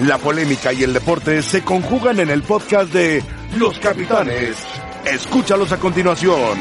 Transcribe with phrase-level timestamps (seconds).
[0.00, 3.24] La polémica y el deporte se conjugan en el podcast de
[3.56, 4.56] Los Capitanes.
[5.06, 6.58] Escúchalos a continuación.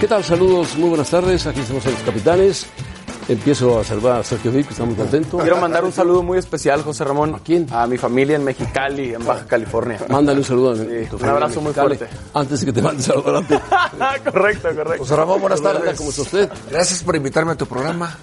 [0.00, 0.24] ¿Qué tal?
[0.24, 1.46] Saludos, muy buenas tardes.
[1.46, 2.66] Aquí estamos en Los Capitanes.
[3.28, 5.38] Empiezo a saludar a Sergio Vic, que está muy contento.
[5.38, 7.34] Quiero mandar un saludo muy especial, José Ramón.
[7.34, 7.66] ¿A quién?
[7.72, 9.98] A mi familia en Mexicali, en Baja California.
[10.08, 12.06] Mándale un saludo a mi, Sí, tu un abrazo muy fuerte.
[12.34, 13.58] Antes de que te mande saludo adelante.
[14.30, 14.98] correcto, correcto.
[14.98, 15.98] José Ramón, buenas Hola, tardes.
[15.98, 16.48] ¿Cómo está usted?
[16.70, 18.16] Gracias por invitarme a tu programa.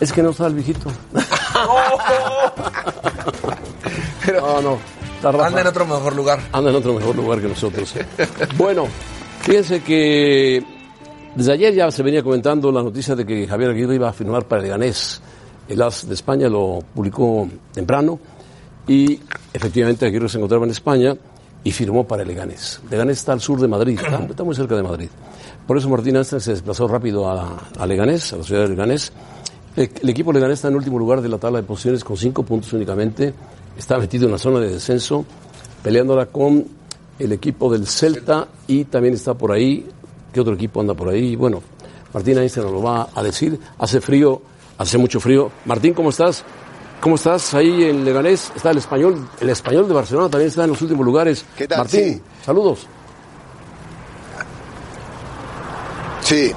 [0.00, 0.90] Es que no está el viejito.
[4.32, 4.78] no, no.
[5.22, 5.46] Rafa.
[5.46, 6.40] Anda en otro mejor lugar.
[6.50, 7.94] anda en otro mejor lugar que nosotros.
[8.56, 8.88] Bueno,
[9.42, 10.64] fíjense que
[11.34, 14.46] desde ayer ya se venía comentando la noticia de que Javier Aguirre iba a firmar
[14.46, 15.20] para el Leganés.
[15.68, 18.18] El AS de España lo publicó temprano
[18.86, 19.18] y
[19.52, 21.16] efectivamente Aguirre se encontraba en España
[21.64, 22.80] y firmó para el Leganés.
[22.90, 25.08] Leganés está al sur de Madrid, está, muy cerca de Madrid.
[25.66, 29.12] Por eso Martín Astre se desplazó rápido a, a Leganés, a la ciudad de Leganés.
[29.76, 32.42] El, el equipo Leganés está en último lugar de la tabla de posiciones con cinco
[32.42, 33.32] puntos únicamente.
[33.78, 35.24] Está metido en la zona de descenso,
[35.82, 36.66] peleándola con
[37.18, 39.86] el equipo del Celta y también está por ahí.
[40.32, 41.36] ¿Qué otro equipo anda por ahí?
[41.36, 41.62] Bueno,
[42.12, 43.58] Martín Einstein nos lo va a decir.
[43.78, 44.40] Hace frío,
[44.78, 45.50] hace mucho frío.
[45.64, 46.44] Martín, ¿cómo estás?
[47.00, 48.52] ¿Cómo estás ahí en Leganés?
[48.54, 51.44] Está el español, el español de Barcelona también está en los últimos lugares.
[51.56, 51.78] ¿Qué tal?
[51.78, 52.22] Martín, Sí.
[52.44, 52.86] saludos.
[56.20, 56.52] Sí.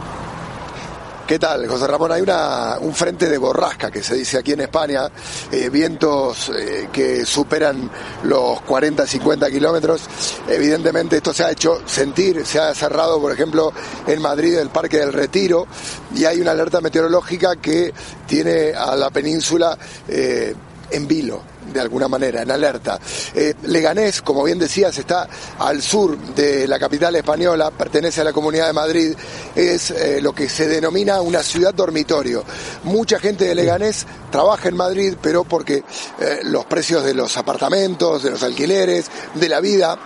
[1.27, 2.11] ¿Qué tal, José Ramón?
[2.11, 5.09] Hay una, un frente de borrasca que se dice aquí en España,
[5.51, 7.89] eh, vientos eh, que superan
[8.25, 10.03] los 40, 50 kilómetros.
[10.47, 13.73] Evidentemente esto se ha hecho sentir, se ha cerrado, por ejemplo,
[14.05, 15.65] en Madrid el Parque del Retiro
[16.13, 17.91] y hay una alerta meteorológica que
[18.27, 19.75] tiene a la península
[20.07, 20.53] eh,
[20.91, 22.99] en vilo de alguna manera, en alerta.
[23.33, 25.27] Eh, Leganés, como bien decías, está
[25.59, 29.15] al sur de la capital española, pertenece a la Comunidad de Madrid,
[29.55, 32.43] es eh, lo que se denomina una ciudad dormitorio.
[32.83, 35.83] Mucha gente de Leganés trabaja en Madrid, pero porque
[36.19, 39.97] eh, los precios de los apartamentos, de los alquileres, de la vida,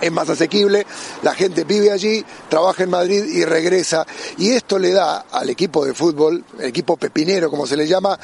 [0.00, 0.86] es más asequible,
[1.22, 4.06] la gente vive allí, trabaja en Madrid y regresa.
[4.36, 8.18] Y esto le da al equipo de fútbol, el equipo pepinero como se le llama,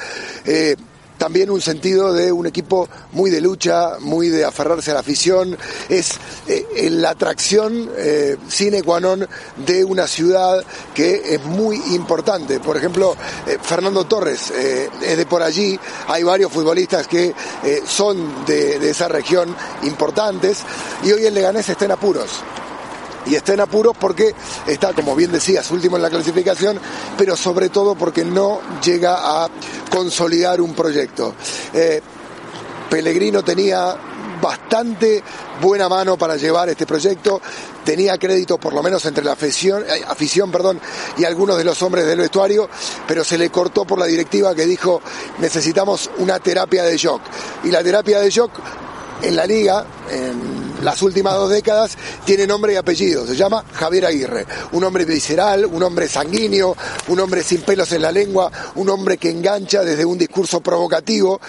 [1.21, 5.55] también un sentido de un equipo muy de lucha, muy de aferrarse a la afición,
[5.87, 6.13] es
[6.47, 10.65] eh, la atracción eh, sine qua non de una ciudad
[10.95, 12.59] que es muy importante.
[12.59, 13.15] Por ejemplo,
[13.45, 17.35] eh, Fernando Torres eh, es de por allí, hay varios futbolistas que
[17.85, 20.63] son de, de esa región importantes.
[21.03, 22.41] Y hoy el Leganés está en apuros
[23.25, 24.33] y está en apuros porque
[24.67, 26.79] está, como bien decías, último en la clasificación,
[27.17, 29.49] pero sobre todo porque no llega a
[29.89, 31.35] consolidar un proyecto.
[31.73, 32.01] Eh,
[32.89, 33.95] Pellegrino tenía
[34.41, 35.23] bastante
[35.61, 37.39] buena mano para llevar este proyecto,
[37.85, 40.81] tenía crédito por lo menos entre la afición, eh, afición perdón,
[41.17, 42.67] y algunos de los hombres del vestuario,
[43.07, 45.01] pero se le cortó por la directiva que dijo
[45.37, 47.21] necesitamos una terapia de shock.
[47.63, 48.51] Y la terapia de shock
[49.21, 49.85] en la liga,
[50.81, 53.25] las últimas dos décadas, tiene nombre y apellido.
[53.25, 54.45] Se llama Javier Aguirre.
[54.71, 56.75] Un hombre visceral, un hombre sanguíneo,
[57.07, 61.39] un hombre sin pelos en la lengua, un hombre que engancha desde un discurso provocativo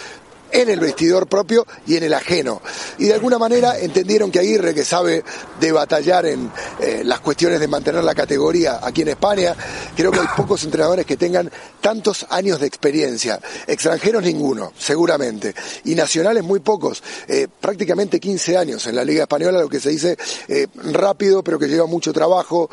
[0.53, 2.61] en el vestidor propio y en el ajeno.
[2.99, 5.25] Y de alguna manera entendieron que Aguirre, que sabe
[5.59, 9.55] de batallar en eh, las cuestiones de mantener la categoría aquí en España,
[9.97, 13.41] creo que hay pocos entrenadores que tengan tantos años de experiencia.
[13.67, 15.55] Extranjeros ninguno, seguramente.
[15.85, 17.03] Y nacionales muy pocos.
[17.29, 20.17] Eh, prácticamente 15 años en la Liga Española, lo que se dice
[20.49, 22.69] eh, rápido, pero que lleva mucho trabajo.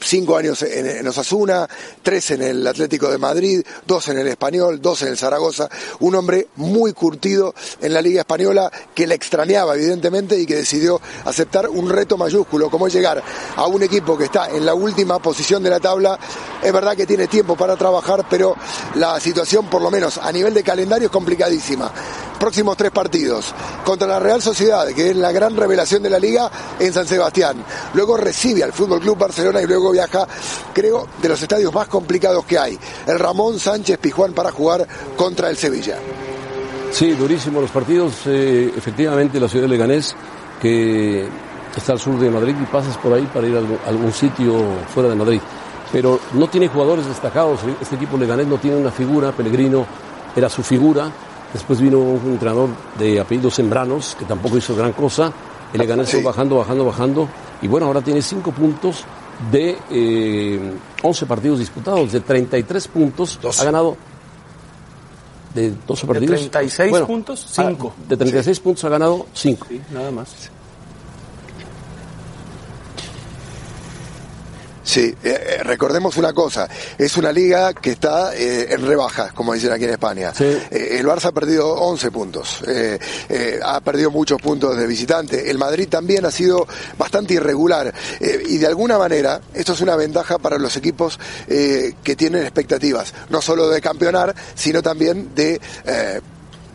[0.00, 1.68] Cinco años en, Osasuna,
[2.02, 5.68] tres en el Atlético de Madrid, dos en el Español, dos en el Zaragoza,
[6.00, 11.00] un hombre muy curtido en la Liga Española que le extrañaba evidentemente y que decidió
[11.24, 13.22] aceptar un reto mayúsculo como es llegar
[13.56, 16.18] a un equipo que está en la última posición de la tabla.
[16.62, 18.56] Es verdad que tiene tiempo para trabajar, pero
[18.94, 21.92] la situación por lo menos a nivel de calendario es complicadísima.
[22.38, 23.54] Próximos tres partidos
[23.84, 27.62] contra la Real Sociedad, que es la gran revelación de la liga en San Sebastián.
[27.92, 30.26] Luego recibe al Fútbol Club Barcelona y luego viaja,
[30.74, 32.78] creo, de los estadios más complicados que hay.
[33.06, 34.86] El Ramón Sánchez Pijuán para jugar
[35.16, 35.96] contra el Sevilla.
[36.92, 38.12] Sí, durísimos los partidos.
[38.26, 40.14] eh, efectivamente, la ciudad de Leganés,
[40.60, 41.26] que
[41.76, 44.12] está al sur de Madrid y pasas por ahí para ir a algún, a algún
[44.12, 44.54] sitio
[44.92, 45.40] fuera de Madrid.
[45.92, 47.60] Pero no tiene jugadores destacados.
[47.80, 49.32] Este equipo Leganés no tiene una figura.
[49.32, 49.86] Pellegrino
[50.36, 51.10] era su figura.
[51.52, 52.68] Después vino un entrenador
[52.98, 55.32] de apellidos Sembranos, que tampoco hizo gran cosa.
[55.72, 56.16] El Leganés Sí.
[56.16, 57.28] fue bajando, bajando, bajando.
[57.62, 59.04] Y bueno, ahora tiene cinco puntos
[59.50, 60.72] de eh,
[61.02, 62.12] 11 partidos disputados.
[62.12, 63.62] De 33 puntos Doce.
[63.62, 63.96] ha ganado
[65.54, 66.38] de 12 De partidos.
[66.40, 67.94] 36 Bueno, puntos, ah, 5.
[68.08, 69.66] De 36 puntos ha ganado 5.
[69.68, 70.50] Sí, nada más.
[74.90, 79.54] Sí, eh, eh, recordemos una cosa, es una liga que está eh, en rebajas, como
[79.54, 80.34] dicen aquí en España.
[80.34, 80.42] Sí.
[80.42, 82.60] Eh, el Barça ha perdido 11 puntos,
[83.62, 85.48] ha perdido muchos puntos de visitante.
[85.48, 86.66] El Madrid también ha sido
[86.98, 92.42] bastante irregular y de alguna manera esto es una ventaja para los equipos que tienen
[92.42, 95.60] expectativas, no solo de campeonar, sino también de...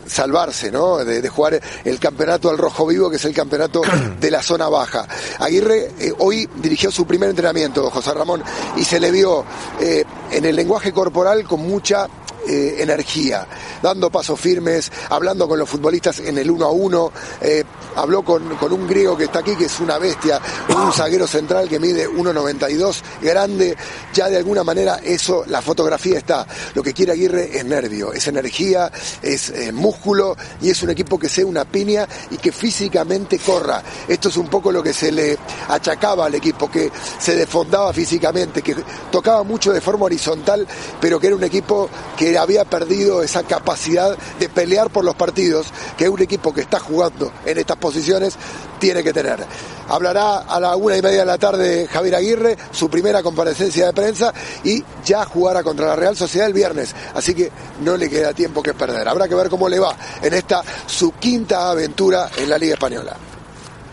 [0.06, 0.98] salvarse, ¿no?
[0.98, 3.82] De, de jugar el campeonato al rojo vivo, que es el campeonato
[4.20, 5.08] de la zona baja.
[5.40, 8.44] Aguirre eh, hoy dirigió su primer entrenamiento, José Ramón,
[8.78, 9.46] y se le vio
[9.80, 12.08] eh, en el lenguaje corporal con mucha
[12.48, 13.48] eh, energía,
[13.82, 17.12] dando pasos firmes, hablando con los futbolistas en el uno a uno,
[17.42, 17.64] eh,
[17.96, 20.40] habló con, con un griego que está aquí, que es una bestia,
[20.70, 23.76] un zaguero central que mide 1,92, grande,
[24.14, 26.46] ya de alguna manera eso, la fotografía está.
[26.74, 31.18] Lo que quiere Aguirre es nervio, es energía, es eh, músculo y es un equipo
[31.18, 33.82] que sea una piña y que físicamente corra.
[34.08, 35.38] Esto es un poco lo que se le
[35.70, 38.76] achacaba al equipo, que se desfondaba físicamente, que
[39.12, 40.68] tocaba mucho de forma horizontal,
[41.00, 45.68] pero que era un equipo que había perdido esa capacidad de pelear por los partidos,
[45.98, 48.36] que un equipo que está jugando en estas posiciones
[48.80, 49.46] tiene que tener.
[49.88, 53.94] Hablará a la una y media de la tarde Javier Aguirre, su primera comparecencia de
[53.94, 54.34] prensa
[54.64, 56.96] y ya jugará contra la Real Sociedad el viernes.
[57.14, 57.52] Así que
[57.82, 59.08] no le queda tiempo que perder.
[59.08, 63.16] Habrá que ver cómo le va en esta su quinta aventura en la Liga Española.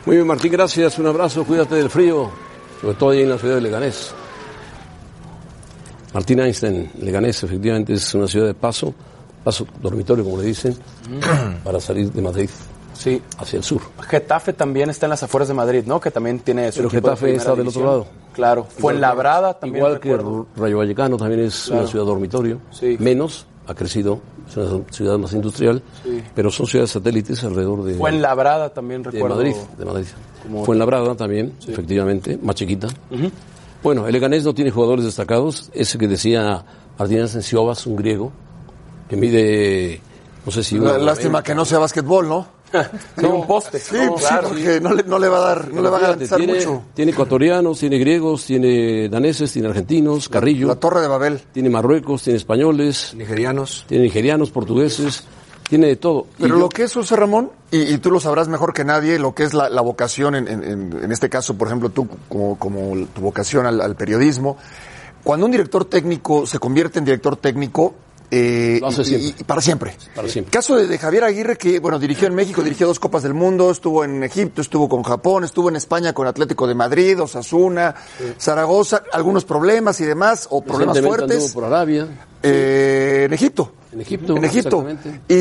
[0.07, 0.99] Muy bien, Martín, gracias.
[0.99, 2.31] Un abrazo, cuídate del frío,
[2.81, 4.13] sobre todo en la ciudad de Leganés.
[6.15, 8.95] Martín Einstein, Leganés, efectivamente es una ciudad de paso,
[9.43, 10.77] paso dormitorio, como le dicen,
[11.65, 12.51] para salir de Madrid
[12.95, 13.21] Sí.
[13.39, 13.81] hacia el sur.
[14.09, 16.01] Getafe también está en las afueras de Madrid, ¿no?
[16.01, 17.85] Que también tiene su Pero de Getafe está del división.
[17.85, 18.07] otro lado.
[18.35, 18.65] Claro.
[18.65, 19.85] Fuenlabrada también.
[19.85, 20.47] Igual que recuerdo.
[20.57, 21.81] Rayo Vallecano también es Claro.
[21.83, 22.97] una ciudad dormitorio, Sí.
[23.01, 26.23] menos, ha crecido, es una ciudad más industrial, Sí.
[26.35, 29.37] pero son ciudades satélites alrededor de, Fuenlabrada también de recuerdo.
[29.37, 29.55] Madrid.
[29.79, 30.07] De Madrid.
[30.43, 32.89] como- Fue en Labrada también, efectivamente, más chiquita.
[33.83, 35.71] Bueno, el Leganés no tiene jugadores destacados.
[35.75, 36.65] Ese que decía
[36.99, 38.33] Martínez Senciovas, un griego,
[39.09, 40.01] que mide,
[40.47, 40.77] no sé si...
[40.77, 42.47] La- una- Lástima que no sea básquetbol, ¿no?
[43.19, 43.79] Sí, un poste.
[43.79, 44.49] Sí, No, sí, claro.
[44.49, 46.83] porque no le, no le va a dar, no le va a garantizar tiene, mucho.
[46.95, 51.41] tiene ecuatorianos, tiene griegos, tiene daneses, tiene argentinos, Carrillo, La Torre de Babel.
[51.53, 53.85] tiene marruecos, tiene españoles, Nigerianos.
[53.89, 55.25] tiene nigerianos, portugueses,
[55.73, 56.27] tiene de todo.
[56.39, 59.19] Pero yo- lo que es José Ramón, y, y tú lo sabrás mejor que nadie,
[59.19, 62.59] lo que es la, la vocación, en, en- en- este caso, por ejemplo, tú como,
[62.59, 64.59] como tu vocación al, al periodismo,
[65.25, 67.95] cuando un director técnico se convierte en director técnico,
[68.31, 69.29] eh, Lo hace y- siempre.
[69.29, 69.97] y- y para siempre.
[70.15, 70.51] Para siempre.
[70.53, 73.71] Caso de, de Javier Aguirre, que bueno, dirigió en México, dirigió dos Copas del Mundo,
[73.71, 77.95] estuvo en Egipto, estuvo con Japón, estuvo en España con Atlético de Madrid, Osasuna,
[78.39, 81.51] Zaragoza, algunos problemas y demás, o problemas fuertes.
[81.53, 82.09] por Arabia,
[82.43, 83.73] Eh, en Egipto.
[83.93, 84.87] En Egipto, En Egipto.
[85.29, 85.35] Y,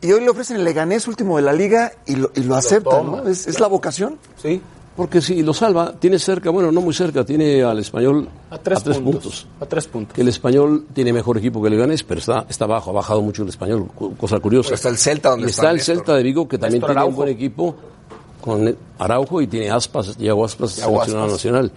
[0.00, 2.90] y hoy le ofrecen el Leganés último de la liga y lo, y lo acepta,
[2.90, 3.22] toma.
[3.22, 3.28] ¿no?
[3.28, 4.18] Es, es la vocación.
[4.40, 4.60] Sí.
[4.96, 8.82] porque si lo salva, tiene cerca, bueno, no muy cerca, tiene al español A tres,
[8.82, 8.98] puntos.
[9.02, 9.46] puntos.
[9.60, 10.14] A tres puntos.
[10.14, 13.20] que el español tiene mejor equipo que el Leganés, pero está, está bajo, ha bajado
[13.22, 14.68] mucho el español, cosa curiosa.
[14.68, 15.94] Pero está el Celta donde y está está el Néstor.
[15.96, 17.74] Celta de Vigo, que también Néstor tiene un buen equipo
[18.40, 21.32] con Araujo y tiene Aspas, Yago Aspas, Yago seleccionado Aspas.
[21.32, 21.72] nacional.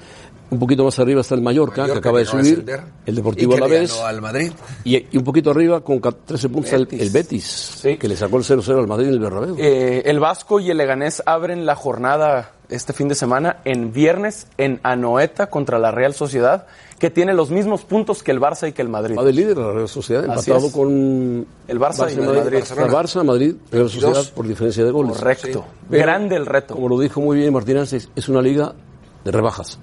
[0.51, 2.81] Un poquito más arriba está el Mallorca, Mallorca, que acaba de que no subir, ascender.
[3.05, 4.51] el Deportivo Y que le Alavés, al Madrid.
[4.83, 7.01] y, y un poquito arriba, con ca- 13 puntos, el- Betis.
[7.01, 7.45] el Betis,
[7.81, 7.97] Sí.
[7.97, 9.55] que le sacó el 0-0 al Madrid en el Bernabéu.
[9.57, 14.47] Eh, el Vasco y el Leganés abren la jornada este fin de semana en viernes
[14.57, 16.67] en Anoeta contra la Real Sociedad,
[16.99, 19.15] que tiene los mismos puntos que el Barça y que el Madrid.
[19.17, 20.73] Va de líder la Real Sociedad, Así empatado es.
[20.73, 22.39] con El Barça y el Madrid.
[22.43, 22.63] Madrid.
[22.63, 25.17] Sea, Barça, Madrid, Real Sociedad por diferencia de goles.
[25.17, 25.65] Correcto.
[25.89, 26.75] Pero, Grande el reto.
[26.75, 28.73] Como lo dijo muy bien Martínez, es, es una liga
[29.23, 29.79] de rebajas.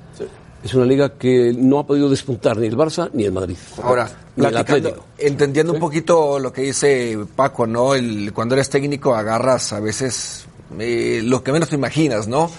[0.62, 3.56] Es una liga que no ha podido despuntar ni el Barça ni el Madrid.
[3.82, 7.94] Ahora, ni el entendiendo un poquito lo que dice Paco, ¿no?
[7.94, 10.46] El, cuando eres técnico agarras a veces
[10.78, 12.50] eh, lo que menos te imaginas, ¿no?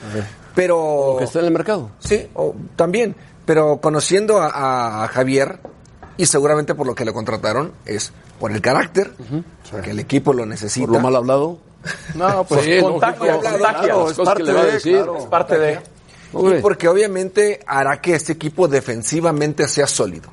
[0.56, 1.15] Pero...
[1.20, 1.91] Que está en el mercado.
[2.00, 3.15] Sí, o- también.
[3.46, 5.60] Pero conociendo a, a Javier,
[6.18, 9.12] y seguramente por lo que lo contrataron, es por el carácter,
[9.84, 10.86] que el equipo lo necesita.
[10.86, 11.58] Por lo mal hablado.
[12.15, 15.18] No, pues Sí, es es parte de, claro.
[15.18, 15.79] es parte de.
[16.33, 20.29] Hombre, Y porque obviamente hará que este equipo defensivamente sea sólido.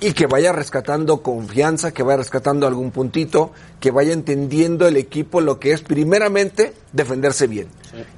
[0.00, 5.40] Y que vaya rescatando confianza, que vaya rescatando algún puntito, que vaya entendiendo el equipo
[5.40, 7.68] lo que es primeramente defenderse bien.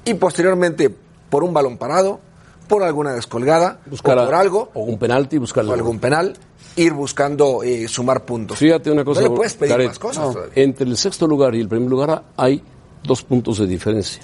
[0.03, 0.93] Y posteriormente
[1.29, 2.19] por un balón parado,
[2.67, 6.35] por alguna descolgada, buscar o por algo, o un penalti, buscar algún penal,
[6.75, 8.57] ir buscando eh, sumar puntos.
[8.57, 9.21] Fíjate una cosa.
[9.21, 10.25] No le puedes pedir más cosas.
[10.25, 10.63] no, todavía.
[10.63, 12.63] entre el sexto lugar y el primer lugar hay
[13.03, 14.21] dos puntos de diferencia.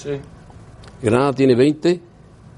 [1.01, 2.01] Granada tiene 20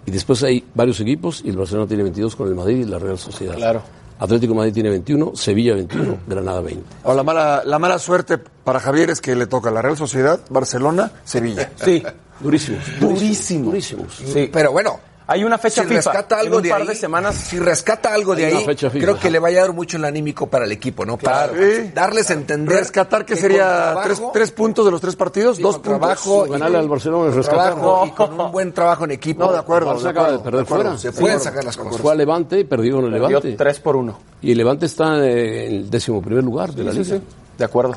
[0.06, 3.00] y después hay varios equipos y el Barcelona tiene 22 con el Madrid y la
[3.00, 3.56] Real Sociedad.
[3.56, 3.82] Claro.
[4.20, 6.84] Atlético de Madrid tiene 21, Sevilla 21, Granada 20.
[7.04, 10.40] Ahora, la mala, la mala suerte para Javier es que le toca la Real Sociedad,
[10.50, 11.72] Barcelona, Sevilla.
[11.76, 12.04] Sí,
[12.40, 12.84] Durísimos.
[13.00, 13.66] Durísimo.
[13.66, 14.16] Durísimos.
[14.16, 14.50] sí.
[14.52, 15.96] Pero bueno, Hay una fecha si FIFA.
[16.12, 17.36] rescata algo en un de par ahí, de semanas.
[17.36, 19.04] si rescata algo de ahí, fecha FIFA.
[19.06, 21.18] creo que le va a dar mucho el anímico para el equipo, ¿no?
[21.18, 21.54] Claro.
[21.54, 21.92] Para Sí.
[21.94, 22.78] darles a entender.
[22.80, 23.64] Rescatar que sería
[23.94, 25.98] trabajo- tres, tres puntos de los tres partidos, sí, dos puntos.
[26.00, 27.74] trabajo y Ganarle al Barcelona rescatar.
[27.76, 29.46] trabajo y con un buen trabajo en equipo.
[29.46, 29.96] No, de acuerdo.
[29.96, 30.84] Barça de acaba de acuerdo, perder de acuerdo.
[30.84, 30.98] fuera.
[31.00, 32.02] Se Sí, pueden sacar las cosas.
[32.02, 33.54] Fue a Levante y perdió con el Levante.
[33.54, 34.20] 3 por 1.
[34.42, 37.18] Y el Levante está eh, en el décimo primer lugar de la liga.
[37.58, 37.96] De acuerdo.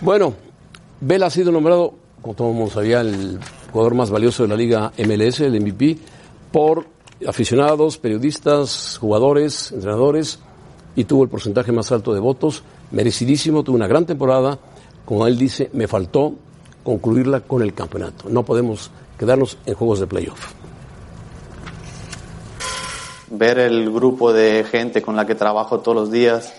[0.00, 0.34] Bueno,
[1.00, 3.38] Vela ha sido nombrado, como todo el mundo sabía, el
[3.72, 5.98] jugador más valioso de la liga MLS, el MVP,
[6.50, 6.86] por
[7.26, 10.38] aficionados, periodistas, jugadores, entrenadores,
[10.94, 14.58] y tuvo el porcentaje más alto de votos, merecidísimo, tuvo una gran temporada,
[15.04, 16.34] como él dice, me faltó
[16.84, 18.28] concluirla con el campeonato.
[18.28, 20.52] No podemos quedarnos en juegos de playoff.
[23.34, 26.52] ver el grupo de gente con la que trabajo todos los días,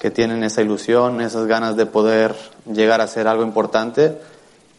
[0.00, 2.34] que tienen esa ilusión, esas ganas de poder
[2.72, 4.18] llegar a ser algo importante.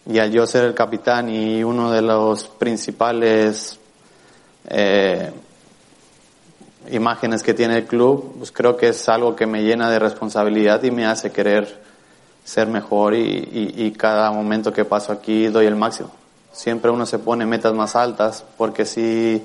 [0.07, 3.79] Y al yo ser el capitán y uno de los principales
[4.67, 5.31] eh,
[6.91, 10.83] imágenes que tiene el club, pues creo que es algo que me llena de responsabilidad
[10.83, 11.81] y me hace querer
[12.43, 16.12] ser mejor y, y- y cada momento que paso aquí doy el máximo.
[16.51, 19.43] Siempre uno se pone metas más altas porque si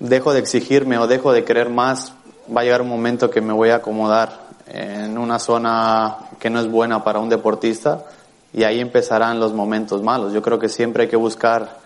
[0.00, 2.14] dejo de exigirme o dejo de querer más,
[2.54, 6.58] va a llegar un momento que me voy a acomodar en una zona que no
[6.60, 8.04] es buena para un deportista
[8.56, 10.32] y ahí empezarán los momentos malos.
[10.32, 11.78] Yo creo que siempre hay que buscar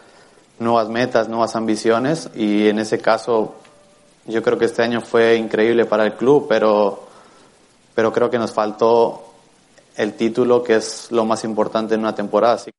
[0.60, 3.56] nuevas metas, nuevas ambiciones y en ese caso
[4.24, 7.08] yo creo que este año fue increíble para el club, pero,
[7.92, 9.32] pero creo que nos faltó
[9.96, 12.54] el título que es lo más importante en una temporada.
[12.54, 12.70] Así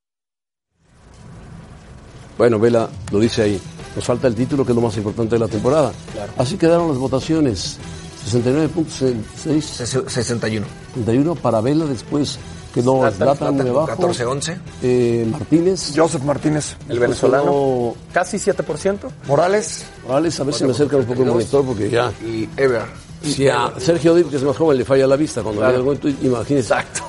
[2.37, 3.61] Bueno, Vela lo dice ahí.
[3.93, 5.91] Nos falta el título, que es lo más importante de la temporada.
[6.37, 7.77] Así quedaron las votaciones.
[8.25, 10.65] 69.6, 61.
[10.93, 12.39] 31 para Vela, después
[12.73, 13.87] quedó Zlatan, Zlatan muy abajo.
[13.87, 14.57] 14, 11.
[14.81, 15.93] Eh, Martínez.
[15.95, 16.75] Joseph Martínez.
[16.89, 17.95] El venezolano.
[18.13, 18.99] Casi 7%.
[19.27, 19.85] Morales.
[20.07, 22.11] Morales, a ver si me acerca un poco el monitor, porque ya.
[22.23, 23.10] Y Ever.
[23.23, 25.91] Si a Sergio Dip, que es más joven, le falla la vista cuando ve algo
[25.91, 26.73] en Twitter, imagínese.
[26.73, 27.03] Exacto.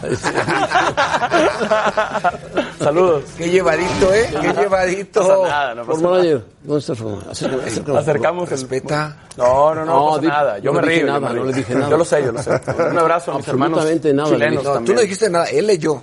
[2.85, 3.25] Saludos.
[3.39, 4.29] Qué llevadito, ¿eh?
[4.41, 5.23] Qué llevadito.
[5.23, 6.01] No pasa nada, no pasa.
[6.03, 7.31] ¿Dónde está Forman?
[7.31, 7.99] Acércame, acércame.
[7.99, 8.59] Acercamos el...
[8.59, 9.17] Respeta.
[9.39, 10.59] No, no, no, no, pasa nada.
[10.59, 11.07] Yo no me le dije río.
[11.07, 11.91] yo nada, me no le dije nada.
[11.91, 12.61] Yo lo sé, yo lo sé.
[12.91, 14.65] Un abrazo a mis hermanos Absolutamente nada le chilenos.
[14.65, 14.97] No, tú también.
[14.97, 16.03] no dijiste nada, él leyó.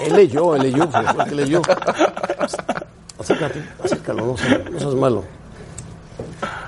[0.00, 1.62] Él leyó, él leyó, fue el que leyó.
[3.18, 5.24] Acércate, acércalo, no seas, no seas malo.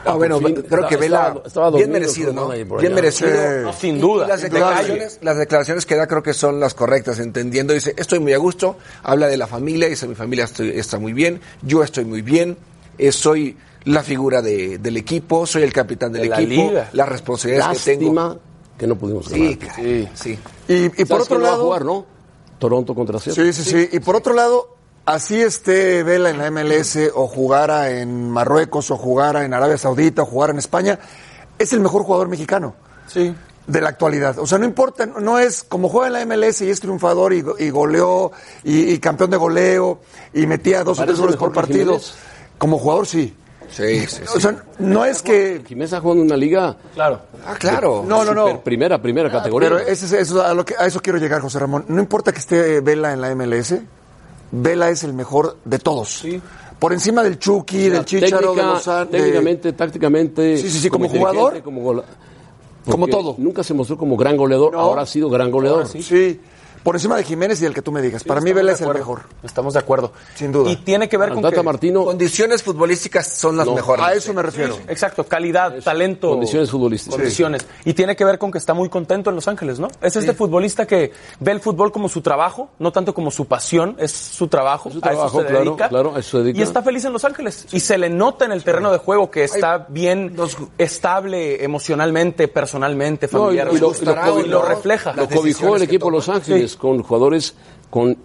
[0.04, 2.48] Ah, bueno, Por fin, creo que Vela estaba- estaba bien merecido, ¿no?
[2.50, 3.30] Bien merecido.
[3.62, 4.24] No, sin Y- duda.
[4.26, 8.18] y las declaraciones, las declaraciones que da creo que son las correctas, entendiendo, dice, estoy
[8.20, 11.82] muy a gusto, habla de la familia, dice, mi familia estoy- está muy bien, yo
[11.82, 12.56] estoy muy bien,
[12.98, 16.88] eh, soy la figura de- del equipo, soy el capitán del De la equipo, liga.
[16.92, 18.14] las responsabilidades que tengo.
[18.14, 18.38] Lástima
[18.78, 19.58] que no pudimos Sí, ganar.
[19.76, 20.38] caray, sí.
[20.68, 21.64] Y, y por ¿Sabes otro quién va a lado.
[21.64, 22.06] jugar, no?
[22.58, 23.52] Toronto contra Seattle.
[23.52, 23.88] Sí, sí, sí.
[23.92, 24.73] Y por otro lado,
[25.06, 30.22] así esté Vela en la MLS o jugara en Marruecos o jugara en Arabia Saudita
[30.22, 30.98] o jugara en España,
[31.58, 32.74] es el mejor jugador mexicano
[33.06, 33.34] Sí.
[33.66, 34.38] de la actualidad.
[34.38, 37.42] O sea, no importa, no es como juega en la MLS y es triunfador y,
[37.42, 38.32] go- y goleó
[38.62, 40.00] y, y campeón de goleo
[40.32, 41.84] y metía dos o ¿Parece tres goles por partido.
[41.98, 42.14] Jiménez?
[42.58, 43.36] Como jugador, sí.
[43.70, 45.62] Sí, sí, O sea, no es que...
[45.66, 47.22] Jiménez está jugando en una liga Claro.
[47.46, 48.04] Ah, claro.
[48.06, 48.46] No, no, no.
[48.48, 49.68] super primera, primera categoría.
[49.70, 51.84] Pero ese es- eso, a, lo que, a eso quiero llegar, José Ramón.
[51.88, 53.74] No importa que esté Vela en la MLS,
[54.56, 56.24] Vela es el mejor de todos.
[56.78, 60.56] Por encima del Chucky, del Chicharo, de Técnica- de- técnicamente, tácticamente.
[60.58, 61.62] Sí, sí, sí, como jugador.
[61.62, 62.04] Como, gola-
[62.84, 63.34] Como porque todo.
[63.38, 64.80] Nunca se mostró como gran goleador, No.
[64.80, 65.86] ahora ha sido gran goleador.
[65.88, 66.40] Sí.
[66.84, 68.22] Por encima de Jiménez y el que tú me digas.
[68.24, 69.22] Para mí Vela es el mejor.
[69.42, 70.12] Estamos de acuerdo.
[70.36, 70.70] Sin duda.
[70.70, 71.62] Y tiene que ver con Tata que...
[71.62, 74.04] Martino, Condiciones futbolísticas son las No, mejores.
[74.04, 74.78] A eso me refiero.
[74.86, 76.28] Exacto, calidad, talento.
[76.28, 77.16] condiciones futbolísticas.
[77.16, 77.66] Condiciones.
[77.86, 79.88] Y tiene que ver con que está muy contento en Los Ángeles, ¿no?
[80.02, 81.10] Es este futbolista que
[81.40, 84.90] ve el fútbol como su trabajo, no tanto como su pasión, es su trabajo.
[84.90, 85.88] su a eso trabajo, se claro, dedica.
[85.88, 86.58] claro, a eso se dedica.
[86.58, 87.66] Y está feliz en Los Ángeles.
[87.72, 92.46] Y se le nota en el terreno de juego que está bien nos- estable emocionalmente,
[92.48, 93.68] personalmente, No, y- familiar.
[93.72, 95.14] y lo- y lo no, refleja.
[95.14, 96.40] Lo cobijó el equipo de Los toma.
[96.76, 97.54] Con jugadores
[97.90, 98.16] con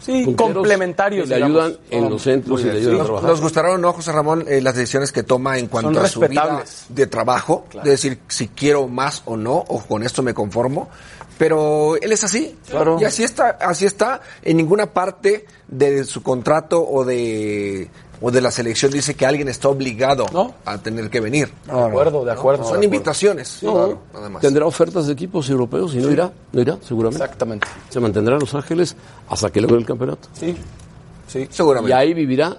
[0.00, 1.28] Sí, complementarios.
[1.28, 1.62] que le digamos.
[1.64, 3.30] ayudan en los centros y le ayudan a Nos, trabajar.
[3.30, 6.20] nos gustaron, ¿no, José Ramón, eh, las decisiones que toma en cuanto Son a su
[6.20, 7.66] vida de trabajo?
[7.84, 10.88] De decir si quiero más o no, o con esto me conformo.
[11.38, 12.56] Pero él es así.
[12.68, 12.98] Claro.
[13.00, 14.20] Y así está, así está.
[14.42, 17.88] En ninguna parte de su contrato o de,
[18.22, 20.54] o de la selección dice que alguien está obligado No.
[20.64, 21.52] a tener que venir.
[21.66, 22.64] De acuerdo, de acuerdo.
[22.64, 23.58] Son invitaciones.
[23.62, 24.42] No, Claro, nada más.
[24.42, 27.22] tendrá ofertas de equipos europeos y no irá, no irá, seguramente.
[27.24, 27.66] Exactamente.
[27.90, 28.96] Se mantendrá en Los Ángeles
[29.28, 30.28] hasta que logre el campeonato.
[30.32, 30.56] Sí.
[31.26, 31.48] Sí.
[31.50, 31.90] Seguramente.
[31.90, 32.56] Y ahí vivirá,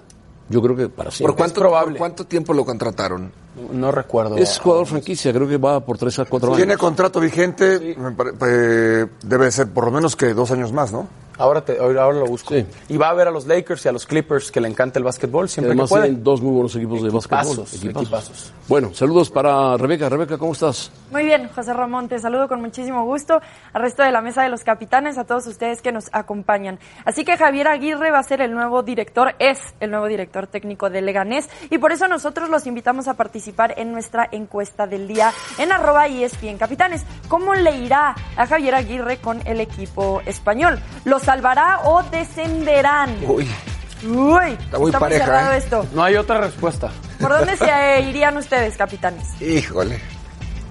[0.49, 1.31] yo creo que para siempre.
[1.31, 1.91] ¿Por cuánto, probable.
[1.91, 3.31] ¿Por cuánto tiempo lo contrataron?
[3.71, 4.35] No recuerdo.
[4.35, 6.57] Es jugador franquicia, creo que va por 3 a 4 años.
[6.57, 10.91] Tiene contrato vigente, me pare- eh, debe ser por lo menos que dos años más,
[10.91, 11.07] ¿no?
[11.37, 12.53] Ahora, te, ahora lo busco.
[12.53, 12.65] Sí.
[12.89, 15.05] Y va a ver a los Lakers y a los Clippers que le encanta el
[15.05, 18.03] básquetbol siempre Además que tienen dos muy buenos equipos de Equipazos, básquetbol.
[18.03, 18.53] equipazos.
[18.67, 20.09] Bueno, saludos para Rebeca.
[20.09, 20.91] Rebeca, ¿cómo estás?
[21.11, 23.41] Muy bien, José Ramón, te saludo con muchísimo gusto
[23.73, 26.79] al resto de la mesa de los capitanes, a todos ustedes que nos acompañan.
[27.05, 30.89] Así que Javier Aguirre va a ser el nuevo director, es el nuevo director técnico
[30.89, 35.31] de Leganés y por eso nosotros los invitamos a participar en nuestra encuesta del día
[35.57, 37.03] en arroba ESPN Capitanes.
[37.27, 40.79] ¿Cómo le irá a Javier Aguirre con el equipo español?
[41.23, 43.15] ¿Lo salvará o descenderán?
[43.25, 43.49] Uy,
[44.05, 45.57] Uy, Está muy está pareja, cerrado ¿eh?
[45.57, 45.85] esto.
[45.93, 46.89] No hay otra respuesta.
[47.17, 49.41] ¿Por dónde se irían ustedes, capitanes?
[49.41, 50.01] híjole,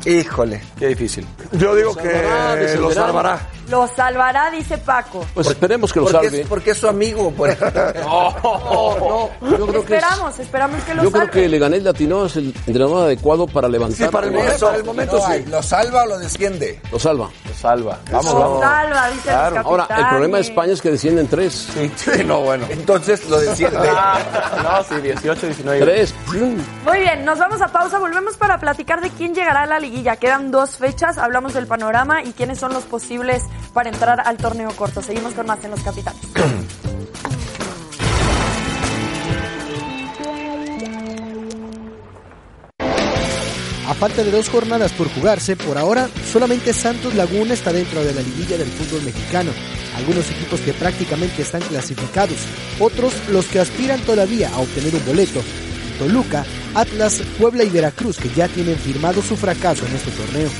[0.05, 0.63] híjole.
[0.79, 1.27] Qué difícil.
[1.53, 2.95] Yo digo Salvará, que lo descenderá.
[2.95, 3.41] salvará.
[3.69, 5.25] Lo salvará, dice Paco.
[5.35, 6.41] Pues esperemos que lo Porque salve.
[6.43, 7.31] es, porque es su amigo.
[7.31, 7.49] Por
[8.03, 11.43] No, yo creo que es- esperamos, esperamos que lo Yo creo salve.
[11.43, 14.07] que Leganés Latino es el entrenador adecuado para levantar.
[14.09, 15.33] Sí, para el momento, para el momento No sí.
[15.33, 16.81] hay, ¿Lo salva o lo desciende?
[16.91, 17.31] Lo salva.
[17.49, 17.99] Lo salva.
[18.11, 18.61] Vamos, Lo vamos.
[18.61, 19.61] salva, dice Claro.
[19.65, 21.69] Ahora, el problema de España es que descienden tres.
[21.97, 22.67] Sí, no, bueno.
[22.69, 23.89] Entonces lo desciende.
[23.91, 24.19] Ah,
[24.91, 25.81] no, sí, 18, 19.
[25.81, 26.15] Tres.
[26.33, 30.17] Muy bien, nos vamos a pausa, volvemos para platicar de quién llegará a la liguilla.
[30.17, 33.43] Quedan dos fechas, hablamos del panorama y quiénes son los posibles
[33.75, 35.03] para entrar al torneo corto.
[35.03, 36.21] Seguimos con más en los capitanes.
[43.89, 48.15] A falta de dos jornadas por jugarse, por ahora solamente Santos Laguna está dentro de
[48.15, 49.53] la liguilla del fútbol mexicano.
[49.97, 52.39] Algunos equipos que prácticamente están clasificados,
[52.81, 55.43] otros los que aspiran todavía a obtener un boleto.
[55.99, 56.45] Toluca,
[56.75, 60.51] Atlas, Puebla y Veracruz que ya tienen firmado su fracaso en este torneo.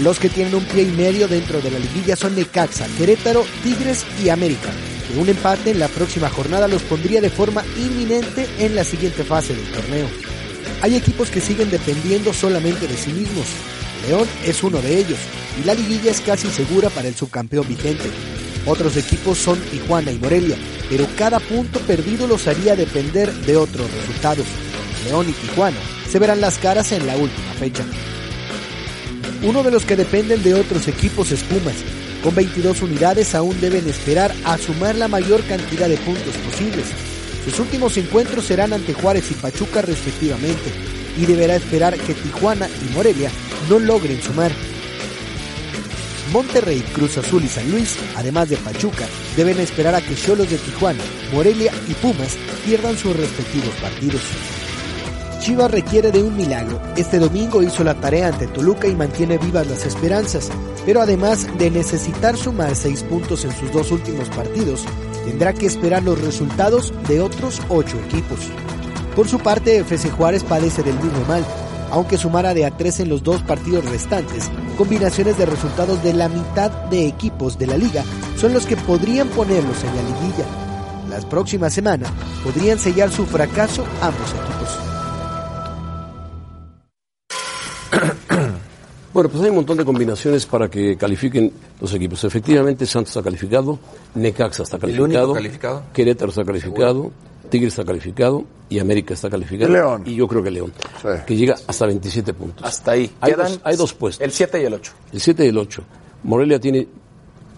[0.00, 4.04] Los que tienen un pie y medio dentro de la liguilla son Necaxa, Querétaro, Tigres
[4.24, 4.70] y América.
[5.08, 9.22] Que un empate en la próxima jornada los pondría de forma inminente en la siguiente
[9.24, 10.08] fase del torneo.
[10.80, 13.46] Hay equipos que siguen dependiendo solamente de sí mismos.
[14.06, 15.18] León es uno de ellos
[15.60, 18.10] y la liguilla es casi segura para el subcampeón vigente.
[18.64, 20.56] Otros equipos son Tijuana y Morelia,
[20.88, 24.46] pero cada punto perdido los haría depender de otros resultados.
[25.04, 25.78] León y Tijuana
[26.08, 27.84] se verán las caras en la última fecha.
[29.42, 31.74] Uno de los que dependen de otros equipos es Pumas.
[32.22, 36.86] Con 22 unidades aún deben esperar a sumar la mayor cantidad de puntos posibles.
[37.44, 40.70] Sus últimos encuentros serán ante Juárez y Pachuca respectivamente,
[41.18, 43.32] y deberá esperar que Tijuana y Morelia
[43.68, 44.52] no logren sumar.
[46.30, 49.06] Monterrey, Cruz Azul y San Luis, además de Pachuca,
[49.36, 54.22] deben esperar a que Cholos de Tijuana, Morelia y Pumas pierdan sus respectivos partidos.
[55.40, 56.80] Chivas requiere de un milagro.
[56.96, 60.50] Este domingo hizo la tarea ante Toluca y mantiene vivas las esperanzas,
[60.86, 64.84] pero además de necesitar sumar seis puntos en sus dos últimos partidos,
[65.24, 68.38] tendrá que esperar los resultados de otros ocho equipos.
[69.16, 71.44] Por su parte, FC Juárez padece del mismo mal,
[71.92, 76.30] aunque sumara de a tres en los dos partidos restantes, combinaciones de resultados de la
[76.30, 78.02] mitad de equipos de la liga
[78.38, 80.46] son los que podrían ponerlos en la liguilla.
[81.10, 82.10] Las próximas semanas
[82.42, 84.78] podrían sellar su fracaso ambos equipos.
[89.12, 92.24] Bueno, pues hay un montón de combinaciones para que califiquen los equipos.
[92.24, 93.78] Efectivamente, Santos está calificado,
[94.14, 95.82] Necaxa está ¿El calificado, único calificado?
[95.92, 97.12] Querétaro está calificado,
[97.50, 99.70] Tigres está calificado y América está calificado.
[99.70, 100.02] Y León.
[100.06, 101.08] Y yo creo que León, Sí.
[101.26, 102.64] que llega hasta 27 puntos.
[102.66, 103.10] Hasta ahí.
[103.20, 104.92] Hay Quedan dos, hay dos puestos, El 7 y el 8.
[105.12, 105.82] el 7 y el 8.
[106.24, 106.88] Morelia tiene,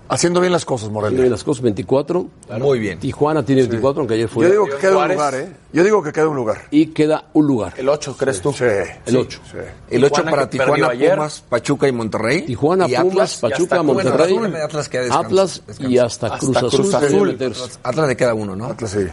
[0.06, 1.24] Haciendo bien las cosas, Morelia.
[1.30, 2.26] las cosas 24,
[2.60, 2.98] Muy bien.
[2.98, 4.44] Tijuana tiene 24, aunque ayer fue.
[4.44, 5.52] Yo digo que queda un lugar, ¿eh?
[5.72, 6.60] Yo digo que queda un lugar.
[6.70, 7.72] Y queda un lugar.
[7.78, 8.52] El 8, ¿crees tú?
[8.52, 8.64] Sí.
[9.06, 9.40] El 8.
[9.50, 9.58] Sí.
[9.90, 11.14] El 8 Tijuana para Tijuana, ayer.
[11.14, 12.42] Pumas, Pachuca y Monterrey.
[12.42, 16.56] Tijuana, Y Pumas, Atlas, Pachuca, Monterrey, Atlas, Atlas queda descanso, Atlas y hasta, Hasta Cruz
[16.58, 16.70] Azul.
[16.70, 17.78] Cruz Azul.
[17.82, 18.66] Atlas le queda uno, ¿no?
[18.66, 19.06] Atlas sí.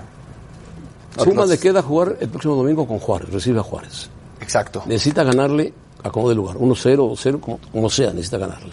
[1.25, 4.09] Pumas le queda jugar el próximo domingo con Juárez, recibe a Juárez.
[4.39, 4.83] Exacto.
[4.85, 8.71] Necesita ganarle a como de lugar, 1-0 o 0, como, como sea, necesita ganarle.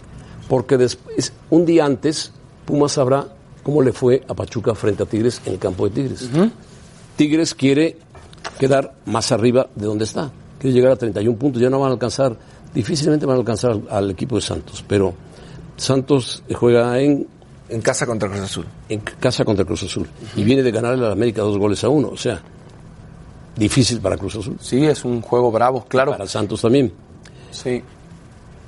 [0.48, 2.32] Porque después, un día antes,
[2.64, 3.26] Pumas sabrá
[3.62, 6.30] cómo le fue a Pachuca frente a Tigres en el campo de Tigres.
[7.16, 7.98] Tigres quiere
[8.58, 10.30] quedar más arriba de donde está.
[10.58, 12.37] Quiere llegar a 31 puntos, ya no van a alcanzar,
[12.74, 15.14] difícilmente van a alcanzar al, al equipo de Santos, pero
[15.76, 17.26] Santos juega en,
[17.70, 18.66] En casa contra Cruz Azul.
[18.88, 21.88] en casa contra Cruz Azul y viene de ganarle a la América dos goles a
[21.88, 22.40] uno, o sea,
[23.57, 26.12] difícil para Cruz Azul, Sí, es un juego bravo, claro.
[26.12, 26.92] para Santos también.
[27.50, 27.83] Sí.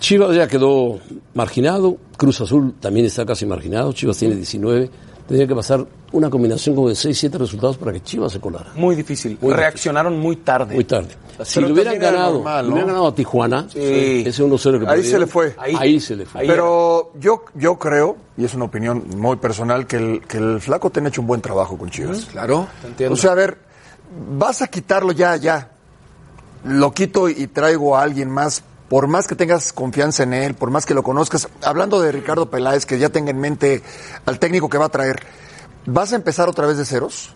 [0.01, 0.99] Chivas ya quedó
[1.35, 4.91] marginado, Cruz Azul también está casi marginado, Chivas tiene 19,
[5.31, 8.73] tendría que pasar una combinación como de 6, 7 resultados para que Chivas se colara.
[8.75, 9.39] Muy difícil.
[9.41, 10.75] Muy Reaccionaron muy tarde.
[10.75, 11.11] Muy tarde.
[11.45, 12.75] Si le hubieran ganado, normal, le ¿no?
[12.75, 14.25] hubieran ganado a Tijuana, Sí.
[14.27, 15.55] ese 1-0 que Ahí se le fue.
[15.57, 16.41] Ahí, Ahí- se le fue.
[16.41, 20.61] ahí- Pero yo, yo creo, y es una opinión muy personal, que el, que el
[20.61, 22.25] flaco te ha hecho un buen trabajo con Chivas.
[22.27, 22.67] Claro.
[22.83, 23.15] Te entiendo.
[23.15, 23.57] O sea, a ver,
[24.37, 25.71] vas a quitarlo ya, ya.
[26.65, 30.73] Lo quito y traigo a alguien más por más que tengas confianza en él, por
[30.73, 33.85] más que lo conozcas, hablando de Ricardo Peláez, que ya tenga en mente
[34.27, 35.23] al técnico que va a traer,
[35.87, 37.33] ¿vas a empezar otra vez de ceros?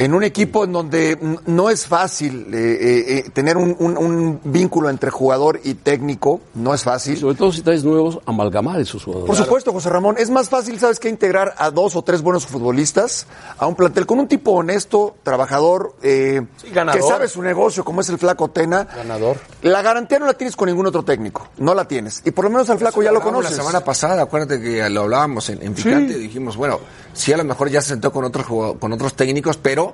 [0.00, 4.40] En un equipo en donde no es fácil eh, eh, eh, tener un, un- un
[4.44, 7.18] vínculo entre jugador y técnico, no es fácil.
[7.18, 9.26] Sobre todo si traes nuevos, amalgamar esos jugadores.
[9.26, 11.10] Por supuesto, José Ramón, es más fácil, ¿sabes qué?
[11.10, 13.26] Integrar a dos o tres buenos futbolistas
[13.58, 16.40] a un plantel con un tipo honesto, trabajador, eh,
[16.72, 17.00] ganador.
[17.00, 18.84] que sabe su negocio, como es el Flaco Tena.
[18.96, 19.36] Ganador.
[19.62, 22.22] La garantía no la tienes con ningún otro técnico, no la tienes.
[22.24, 23.50] Y por lo menos al Flaco ya lo conoces.
[23.50, 26.80] La semana pasada, acuérdate que lo hablábamos en, en Picante, y dijimos, bueno,
[27.12, 28.46] sí a lo mejor ya se sentó con otros
[28.78, 29.89] con otros técnicos, pero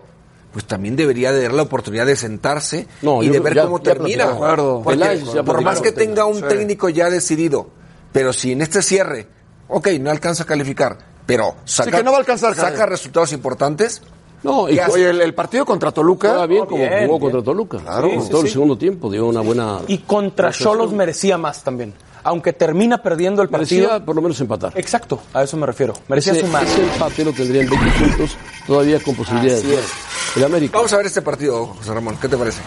[0.57, 3.77] pues también debería de dar la oportunidad de sentarse No, y de ver ya- cómo
[3.77, 4.25] ya termina.
[4.25, 4.81] acuerdo.
[4.83, 6.45] Porque Peláez por más que tenga un Sí.
[6.49, 7.69] técnico ya decidido,
[8.11, 9.27] pero si en este cierre,
[9.69, 14.01] ok, no alcanza a calificar, pero saca, que no va a alcanzar, saca resultados importantes.
[14.43, 16.29] No, y el, el partido contra Toluca.
[16.31, 17.21] juega bien Oh, como bien, jugó bien.
[17.21, 17.79] contra Toluca.
[17.79, 18.07] Claro.
[18.09, 19.81] En Sí, todo sí, el segundo tiempo dio una buena.
[19.89, 20.53] Y contra.
[20.53, 21.93] Cholos merecía más también.
[22.27, 23.87] Aunque termina perdiendo el partido.
[23.89, 24.73] Merecía por lo menos empatar.
[24.75, 25.95] Exacto, a eso me refiero.
[26.09, 26.65] Merecía Ese, sumar.
[26.65, 28.37] ese empate lo tendría en 20 puntos,
[28.67, 29.65] todavía con posibilidades.
[29.65, 29.93] Así es.
[30.37, 30.77] El América.
[30.77, 32.61] Vamos a ver este partido, José Ramón, ¿qué te parece?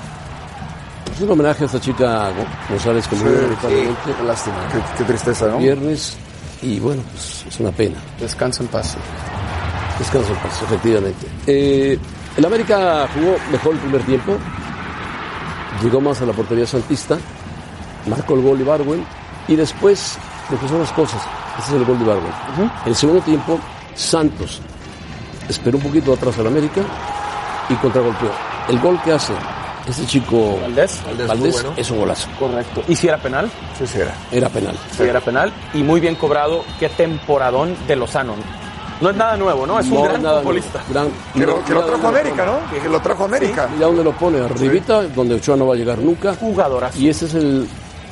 [1.14, 4.00] Es un homenaje a esta chica Go- González que murió lamentablemente.
[4.18, 5.58] Qué lástima, qué, qué tristeza, ¿no?
[5.58, 6.16] Viernes.
[6.62, 7.98] Y bueno, pues es una pena.
[8.20, 8.96] Descansa en paz.
[10.00, 11.28] Descanso en paz, efectivamente.
[11.48, 12.00] Eh,
[12.38, 14.38] el América jugó mejor el primer tiempo.
[15.84, 17.18] Llegó más a la portería santista.
[18.08, 19.06] Marcó el gol Ibarwen.
[19.50, 20.18] Y después,
[20.50, 21.22] lo que son las cosas.
[21.60, 22.32] Ese es el gol de Ibarwen.
[22.86, 23.60] El segundo tiempo,
[23.96, 24.62] Santos
[25.50, 26.82] esperó un poquito atrás al América
[27.70, 28.30] y contragolpeó.
[28.70, 29.34] El gol que hace
[29.88, 31.02] este chico Valdés.
[31.28, 31.74] Valdés, bueno.
[31.76, 32.28] es un golazo.
[32.38, 32.84] Correcto.
[32.88, 33.50] ¿Y si era penal?
[33.78, 34.14] Sí, sí era.
[34.32, 34.76] Era penal.
[34.96, 35.52] Sí, era penal.
[35.74, 36.64] Y muy bien cobrado.
[36.80, 38.36] Qué temporadón de Lozano.
[39.02, 39.80] No es nada nuevo, ¿no?
[39.80, 40.84] Es un gran nada, futbolista.
[40.90, 42.82] gran- Que lo, que lo mira trajo dónde América, ¿no?
[42.84, 43.70] Que lo trajo América.
[43.74, 46.36] Mira dónde lo pone, arribita, donde Ochoa no va a llegar nunca.
[46.36, 47.00] Jugadorazo.
[47.00, 47.68] Y ese es el,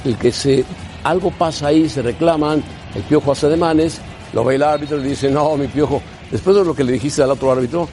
[0.06, 0.66] el que se
[1.10, 2.64] algo pasa ahí, se reclaman,
[2.96, 4.00] el piojo hace demanes,
[4.34, 6.92] lo ve el árbitro y le dice, no, mi piojo, después de lo que le
[6.94, 7.88] dijiste al otro árbitro,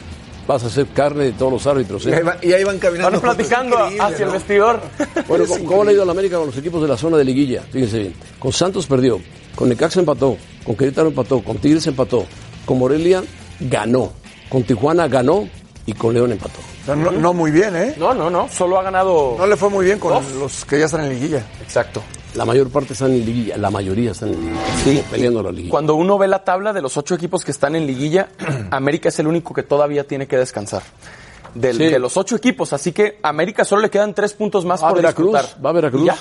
[0.47, 2.05] vas a ser carne de todos los árbitros.
[2.07, 2.11] ¿eh?".
[2.11, 3.13] Y ahí, va- y ahí van caminando.
[3.21, 4.81] Van platicando hacia el vestidor.
[5.29, 7.17] Bueno, ¿cómo, cómo le ha ido a la América con los equipos de la zona
[7.17, 7.63] de liguilla?
[7.71, 8.15] Fíjense bien.
[8.39, 9.21] Con Santos perdió,
[9.55, 12.27] con Necaxa empató, con Querétaro empató, con Tigres empató,
[12.67, 13.23] con Morelia
[13.61, 14.13] ganó,
[14.51, 15.49] con Tijuana ganó
[15.87, 16.59] y con León empató.
[16.87, 17.95] No, no- no muy bien, ¿eh?
[17.97, 18.49] No, no, no.
[18.51, 19.37] Solo ha ganado.
[19.39, 20.33] No le fue muy bien con Dos.
[20.33, 21.43] los que ya están en liguilla.
[21.63, 22.03] Exacto.
[22.35, 25.05] La mayor parte están en liguilla, la mayoría están en liguilla, Sí.
[25.11, 25.71] peleando la liguilla.
[25.71, 28.29] Cuando uno ve la tabla de los ocho equipos que están en liguilla,
[28.73, 30.83] América es el único que todavía tiene que descansar.
[31.55, 31.85] Del- Sí.
[31.85, 34.89] De los ocho equipos, así que a América solo le quedan tres puntos más Va
[34.89, 35.65] por Veracruz, disputar.
[35.65, 36.03] va a Veracruz.
[36.03, 36.17] Y, ya.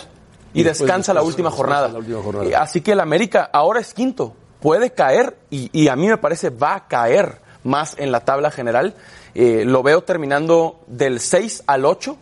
[0.54, 1.88] Y Y después descansa la última jornada.
[1.88, 2.46] la última jornada.
[2.48, 4.36] Y Así que el América ahora es quinto.
[4.62, 8.52] Puede caer y, y a mí me parece va a caer más en la tabla
[8.52, 8.94] general.
[9.34, 12.16] Eh, lo veo terminando del 6 al 8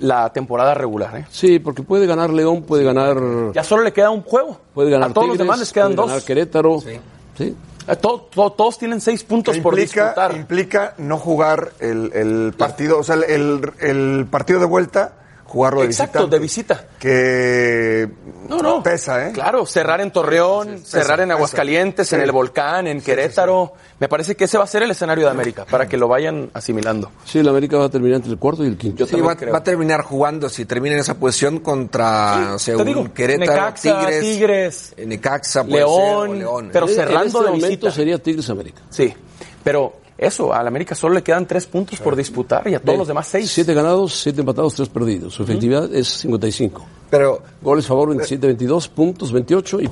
[0.00, 1.16] la temporada regular.
[1.16, 1.26] ¿eh?
[1.30, 3.16] Sí, porque puede ganar León, puede ganar,
[3.54, 4.58] Ya solo le queda un juego.
[4.74, 6.06] puede ganar a todos los demás les quedan puede dos.
[6.08, 6.80] ganar Querétaro.
[6.80, 7.54] Sí.
[7.88, 10.36] Eh, to- to- todos tienen seis puntos por disputar.
[10.36, 15.14] implica no jugar el, el partido, o sea, el, el- el partido de vuelta,
[15.52, 16.36] jugarlo de Exacto, visitante.
[16.36, 16.86] de visita.
[16.98, 18.08] Que
[18.48, 18.82] No, no.
[18.82, 19.32] pesa, ¿eh?
[19.32, 21.36] Claro, cerrar en Torreón, cerrar en pesa.
[21.36, 22.24] Aguascalientes, en Sí.
[22.24, 23.74] el Volcán, en Querétaro.
[24.00, 26.50] Me parece que ese va a ser el escenario de América, para que lo vayan
[26.54, 27.10] asimilando.
[27.24, 29.06] Sí, el América va a terminar entre el cuarto y el quinto.
[29.06, 33.52] Sí, va, va a terminar jugando, si termina en esa posición, contra, un digo, Querétaro,
[33.52, 36.70] Necaxa, Tigres, Tigres, Necaxa, puede León, ser, o León.
[36.72, 37.90] pero En- cerrando en este de momento visita.
[37.92, 38.82] sería Tigres América.
[38.90, 39.14] Sí,
[39.62, 39.92] pero
[40.26, 43.26] eso, al América solo le quedan tres puntos por disputar y a todos los demás
[43.28, 43.50] seis.
[43.50, 45.34] Siete ganados, siete empatados, tres perdidos.
[45.34, 46.84] Su efectividad es 55.
[47.10, 49.90] Pero Goles favor 27, 22, puntos 28 y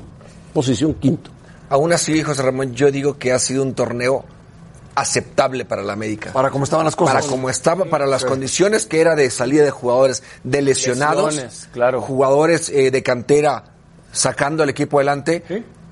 [0.55, 1.31] posición quinto.
[1.69, 4.25] aún así, José Ramón, yo digo que ha sido un torneo
[4.95, 6.33] aceptable para la América.
[6.33, 7.15] Para cómo estaban las cosas.
[7.15, 11.69] Para como estaba, para las condiciones que era de salida de jugadores, de lesionados, Lesiones,
[11.73, 12.01] claro.
[12.01, 13.65] jugadores eh, de cantera
[14.13, 15.43] sacando al equipo adelante.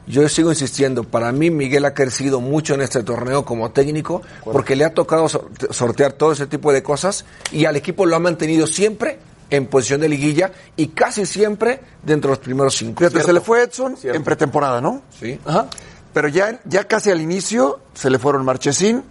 [0.08, 4.74] Yo sigo insistiendo, para mí Miguel ha crecido mucho en este torneo como técnico porque
[4.74, 8.18] le ha tocado sor- sortear todo ese tipo de cosas y al equipo lo ha
[8.18, 9.18] mantenido siempre
[9.50, 12.98] en posición de liguilla y casi siempre dentro de los primeros cinco.
[13.04, 14.16] Fíjate, se le fue Edson Cierto.
[14.16, 15.02] en pretemporada, ¿no?
[15.18, 15.38] Sí.
[15.44, 15.66] Ajá.
[16.12, 19.02] Pero ya, ya casi al inicio se le fueron Marchesín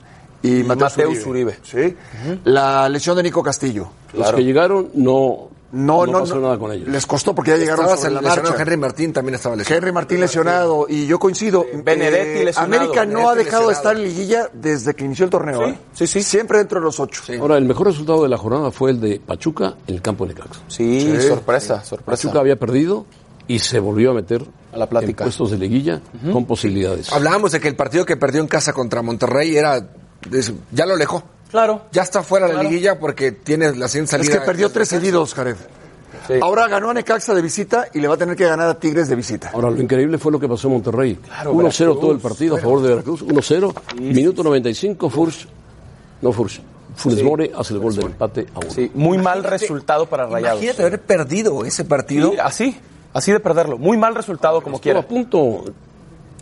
[0.44, 1.30] y, Mateus Uribe.
[1.30, 1.60] Uribe.
[1.64, 1.96] Sí.
[2.44, 3.90] La lesión de Nico Castillo.
[4.14, 6.42] Los que llegaron no, No, no, pasó no.
[6.42, 6.88] nada con ellos.
[6.88, 8.56] Les costó porque ya llegaron sobre la marcha.
[8.58, 9.78] Henry Martín también estaba lesionado.
[9.78, 11.66] Henry Martín lesionado y yo coincido.
[11.66, 12.76] Eh, Benedetti lesionado.
[12.76, 15.66] América no ha dejado de estar en liguilla desde que inició el torneo.
[15.66, 15.78] Sí, ¿eh?
[15.94, 16.24] sí, sí.
[16.24, 17.22] Siempre dentro de los ocho.
[17.40, 20.34] Ahora, el mejor resultado de la jornada fue el de Pachuca en el campo de
[20.34, 20.62] Necaxa.
[20.68, 22.12] Sí, sorpresa, sorpresa.
[22.24, 23.06] Pachuca había perdido
[23.48, 25.24] y se volvió a meter A la plática.
[25.24, 26.02] en puestos de liguilla
[26.32, 27.12] con posibilidades.
[27.12, 29.86] Hablábamos de que el partido que perdió en casa contra Monterrey era.
[30.72, 31.24] Ya lo alejó.
[31.52, 31.82] Claro.
[31.92, 32.70] Ya está fuera de la Claro.
[32.70, 34.40] liguilla porque tiene la siguiente Es salida.
[34.40, 35.56] que perdió tres seguidos, Jared.
[36.28, 36.34] Sí.
[36.42, 39.08] Ahora ganó a Necaxa de visita y le va a tener que ganar a Tigres
[39.08, 39.52] de visita.
[39.54, 41.18] Ahora, lo increíble fue lo que pasó en Monterrey.
[41.46, 42.00] 1-0 Veracruz.
[42.02, 43.22] todo el partido a favor de Veracruz.
[43.24, 43.74] 1-0.
[44.02, 45.48] Minuto 95, Furch.
[46.22, 46.60] No Furch.
[46.96, 48.72] Funes Mori hace el gol del empate a uno.
[48.72, 50.62] Sí, muy mal resultado para Rayados.
[50.64, 52.32] Imagínate haber perdido ese partido.
[52.32, 52.78] Sí, así,
[53.14, 53.78] así de perderlo.
[53.78, 55.02] Muy mal resultado como quiera.
[55.02, 55.66] a punto.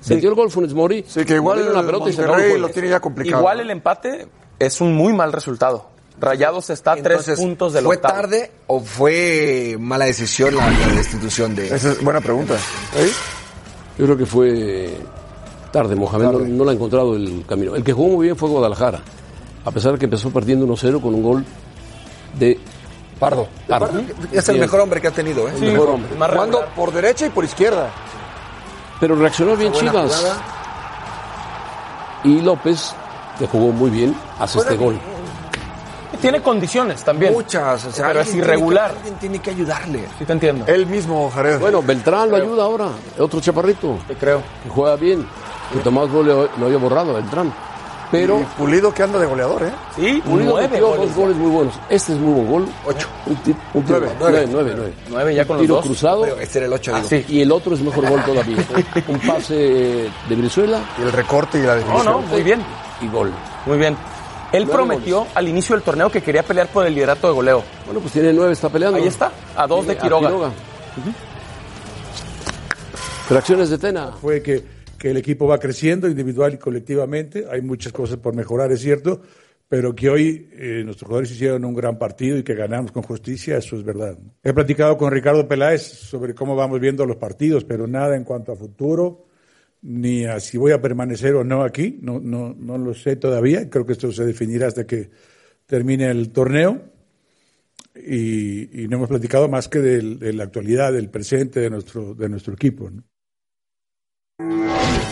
[0.08, 1.04] Metió el gol Funes Mori.
[1.08, 3.42] Sí, que igual una pelota y se el lo tiene ya complicado.
[3.42, 4.28] Igual el empate
[4.60, 5.88] es un muy mal resultado.
[6.20, 8.14] Rayados está a tres puntos del ¿Fue octavo.
[8.14, 12.54] tarde o fue mala decisión la, la destitución de Esa es buena pregunta.
[12.96, 13.12] ¿Eh?
[13.98, 14.98] Yo creo que fue
[15.74, 15.94] tarde.
[15.96, 17.76] Mohamed no, no le ha encontrado el camino.
[17.76, 19.02] El que jugó muy bien fue Guadalajara.
[19.66, 21.46] A pesar de que empezó perdiendo 1-0 con un gol
[22.40, 22.58] de
[23.20, 23.48] Pardo.
[23.68, 23.90] Pardo.
[24.32, 25.54] Es el mejor hombre que ha tenido, ¿eh?
[25.60, 26.16] Sí, mejor hombre.
[26.16, 26.76] más Jugando regular.
[26.76, 27.90] por derecha y por izquierda.
[29.02, 30.16] Pero reaccionó bien Chivas.
[30.16, 30.38] jugada.
[32.24, 32.94] Y López,
[33.40, 34.98] que jugó muy bien, hace este gol.
[36.22, 37.34] Tiene condiciones también.
[37.34, 38.92] Muchas, o sea, Pero es irregular.
[38.92, 40.06] Tiene que, alguien tiene que ayudarle.
[40.18, 40.66] Sí te entiendo.
[40.68, 41.60] Él mismo, Jared.
[41.60, 42.88] Bueno, Beltrán lo ayuda ahora.
[43.20, 44.42] Otro chaparrito Te creo.
[44.64, 45.28] que juega bien.
[45.74, 47.54] Que Tomás Gol lo, había borrado, Beltrán.
[48.12, 49.72] Pero Y Pulido que anda de goleador, ¿eh?
[49.96, 51.08] Sí, Pulido nueve metió goles.
[51.08, 51.74] dos goles muy buenos.
[51.90, 52.66] Este es muy buen gol.
[52.86, 53.08] Ocho.
[53.26, 54.00] Un, ti- un tiro.
[54.00, 54.16] Nueve.
[54.20, 54.94] Nueve, nueve, nueve.
[55.10, 55.86] Nueve ya con Un los tiro dos.
[55.86, 56.22] cruzado.
[56.22, 57.08] Pero este era el 8, digo.
[57.10, 57.26] sí.
[57.28, 58.58] Y el otro es mejor gol todavía.
[59.08, 59.54] un pase
[60.30, 62.06] de Brizuela Y el recorte y la No, definición.
[62.06, 62.62] no, muy bien.
[63.02, 63.32] Y gol.
[63.66, 63.96] Muy bien.
[64.52, 67.64] Él Nueve prometió al inicio del torneo que quería pelear por el liderato de goleo.
[67.86, 68.98] Bueno, pues tiene nueve, está peleando.
[68.98, 70.48] Ahí está, a dos de Tiene Quiroga.
[70.48, 71.12] Ujú.
[73.30, 74.12] Reacciones de Tena.
[74.12, 74.64] fue que,
[74.98, 77.46] que el equipo va creciendo individual y colectivamente.
[77.52, 79.22] Hay muchas cosas por mejorar, es cierto,
[79.68, 83.58] pero que hoy eh, nuestros jugadores hicieron un gran partido y que ganamos con justicia,
[83.58, 84.16] eso es verdad.
[84.44, 88.52] He platicado con Ricardo Peláez sobre cómo vamos viendo los partidos, pero nada en cuanto
[88.52, 89.26] a futuro,
[89.88, 93.70] ni a si voy a permanecer o no aquí, no, no, no lo sé todavía.
[93.70, 95.12] Creo que esto se definirá hasta que
[95.68, 96.82] termine el torneo.
[97.96, 102.14] Y, y no hemos platicado más que del- de, la actualidad, del presente de nuestro,
[102.14, 102.90] de nuestro equipo.
[102.90, 103.04] ¿no?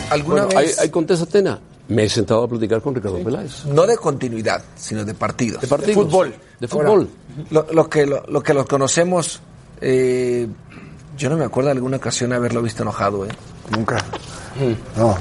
[0.10, 1.60] ¿Alguna Bueno, vez, ahí contesta Tena.
[1.88, 3.66] Me he sentado a platicar con Ricardo Peláez.
[3.66, 5.62] no de continuidad, sino de partidos?
[5.62, 5.96] De partidos.
[6.06, 6.34] fútbol.
[6.60, 7.10] De fútbol.
[7.52, 9.42] Lo, lo que, lo, lo que los conocemos,
[9.82, 10.48] eh,
[11.18, 13.30] yo no me acuerdo de alguna ocasión haberlo visto enojado, ¿eh?
[13.72, 13.98] Nunca.
[14.98, 15.18] No.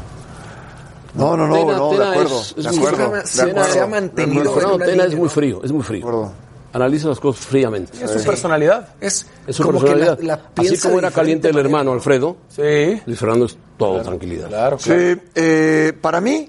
[1.15, 2.41] No, no, no, Tena- no, de acuerdo.
[2.41, 3.09] es- de acuerdo.
[3.11, 3.73] muy- de se- acuerdo.
[3.73, 4.61] se ha mantenido.
[4.61, 6.01] No, Tena es muy frío, es muy De frío.
[6.01, 6.33] acuerdo.
[6.73, 8.03] Analiza las cosas fríamente.
[8.03, 8.89] Es su personalidad.
[8.99, 10.19] Es, Es su como que personalidad.
[10.21, 11.93] la, la Así como era caliente el hermano manera.
[11.97, 13.03] Alfredo, Sí.
[13.05, 14.49] Luis Fernando es todo tranquilidad.
[14.49, 14.91] Claro, Sí,
[15.35, 16.49] eh, para mí,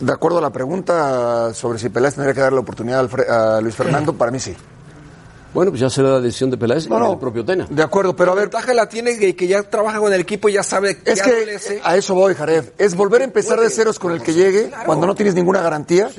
[0.00, 3.76] de acuerdo a la pregunta sobre si Peláez tendría que darle la oportunidad a Luis
[3.76, 4.52] Fernando, para mí sí.
[5.54, 7.66] Bueno, pues ya será la decisión de Peláez No, y no, del propio Tena.
[7.68, 10.20] De acuerdo, pero a La ver, ventaja la tiene que, que ya trabaja con el
[10.20, 11.30] equipo y ya sabe es qué
[11.66, 12.64] que a eso voy, Jared.
[12.78, 14.84] Es volver a empezar de ceros con el que llegue Claro.
[14.86, 16.10] cuando no tienes ninguna garantía.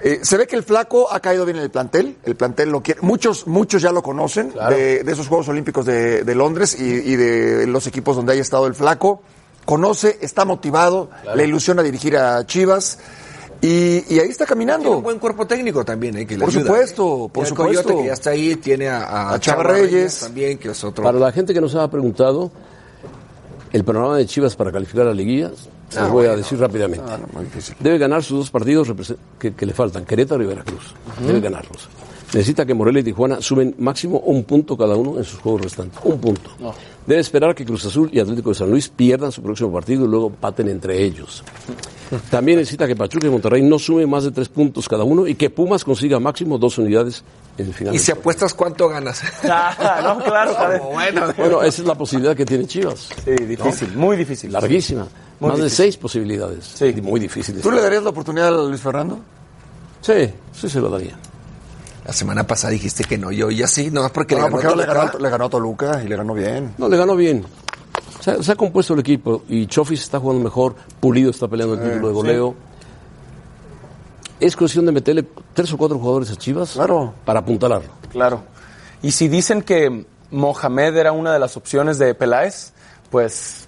[0.00, 2.82] Eh, se ve que el flaco ha caído bien en el plantel, el plantel lo
[2.82, 6.84] quiere, muchos, muchos ya lo conocen de, de esos Juegos Olímpicos de, de Londres y,
[6.84, 9.22] y de los equipos donde haya estado el flaco,
[9.64, 13.00] conoce, está motivado, le ilusiona dirigir a Chivas
[13.60, 14.96] y, y ahí está Tiene caminando.
[14.98, 16.26] un buen cuerpo técnico también, ¿eh?
[16.26, 17.30] Que le Por ayuda, supuesto, ¿eh?
[17.32, 17.82] por al supuesto.
[17.82, 20.20] Coyote, que ya está ahí, tiene a, a, A Chava Chava Reyes.
[20.20, 21.04] también, que es otro.
[21.04, 22.50] Para la gente que nos ha preguntado,
[23.72, 25.50] el panorama de Chivas para calificar a la liguilla,
[25.88, 27.04] se los voy a decir rápidamente.
[27.08, 27.74] Ah, no, muy difícil.
[27.80, 28.88] Debe ganar sus dos partidos
[29.38, 30.94] que, que le faltan, Querétaro y Veracruz.
[31.26, 31.88] Debe ganarlos.
[32.32, 35.98] Necesita que Morelia y Tijuana sumen máximo un punto cada uno en sus juegos restantes.
[36.04, 36.50] Un punto.
[37.06, 40.08] Debe esperar que Cruz Azul y Atlético de San Luis pierdan su próximo partido y
[40.08, 41.42] luego paten entre ellos.
[42.30, 45.34] También necesita que Pachuca y Monterrey no sumen más de tres puntos cada uno y
[45.36, 47.24] que Pumas consiga máximo dos unidades
[47.56, 47.94] en el final.
[47.94, 49.22] y si apuestas, ¿cuánto ganas?
[49.44, 53.08] Ah, no, claro, bueno, Bueno, esa es la posibilidad que tiene Chivas.
[53.24, 54.52] Sí, difícil, muy difícil.
[54.52, 55.06] Larguísima.
[55.40, 56.64] Muy Más de seis posibilidades.
[56.74, 56.92] Sí.
[57.00, 57.62] Muy difíciles.
[57.62, 59.18] ¿Tú le darías la oportunidad a Luis Fernando?
[60.02, 61.16] Sí, sí se lo daría.
[62.08, 64.76] La semana pasada dijiste que no, yo ya sí, no, porque le No, ganó porque
[64.76, 66.72] le ganó, le ganó a Toluca y le ganó bien.
[66.78, 67.44] No, le ganó bien.
[68.20, 71.74] Se ha, se ha compuesto el equipo y Chofis está jugando mejor, Pulido está peleando
[71.74, 72.54] el título de goleo.
[74.40, 77.12] Es cuestión de meterle tres o cuatro jugadores a Chivas Claro.
[77.26, 77.90] para apuntalarlo.
[78.10, 78.42] Claro.
[79.02, 82.72] Y si dicen que Mohamed era una de las opciones de Peláez,
[83.10, 83.67] pues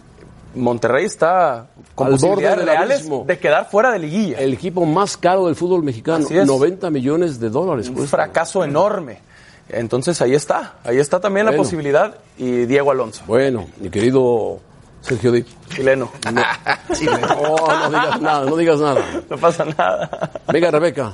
[0.54, 4.38] Monterrey está con Al posibilidades reales de quedar fuera de liguilla.
[4.38, 6.46] El equipo más caro del fútbol mexicano, Así es.
[6.46, 7.88] 90 millones de dólares.
[7.88, 8.16] un cuesta.
[8.16, 9.20] fracaso enorme.
[9.68, 14.58] Entonces ahí está, ahí está también la posibilidad y Diego Alonso, Bueno, mi querido
[15.00, 15.44] Sergio Di.
[15.68, 16.10] chileno.
[16.32, 19.04] No, no digas nada, no digas nada.
[19.30, 20.30] No pasa nada.
[20.52, 21.12] Venga, Rebeca.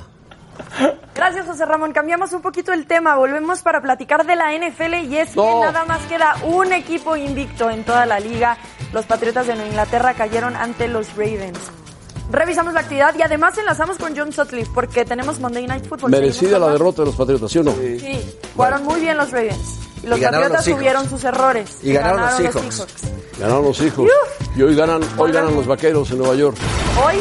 [1.15, 1.93] Gracias, José Ramón.
[1.93, 3.15] Cambiamos un poquito el tema.
[3.15, 7.69] Volvemos para platicar de la NFL y es que nada más queda un equipo invicto
[7.69, 8.57] en toda la liga.
[8.93, 11.59] Los Patriotas de Nueva Inglaterra cayeron ante los Ravens.
[12.29, 16.11] Revisamos la actividad y además enlazamos con John Sutcliffe porque tenemos Monday Night Football.
[16.11, 17.71] Merecida la derrota de los Patriotas, ¿sí o no?
[17.71, 19.79] Sí, jugaron muy bien los Ravens.
[20.03, 20.77] Y los Y ganaron Patriotas los Seahawks.
[20.79, 21.77] tuvieron sus errores.
[21.81, 22.85] Y ganaron los Seahawks.
[23.39, 24.09] Ganaron los hijos.
[24.55, 26.57] Y hoy ganan, hoy ganan los vaqueros en Nueva York.
[27.05, 27.15] Hoy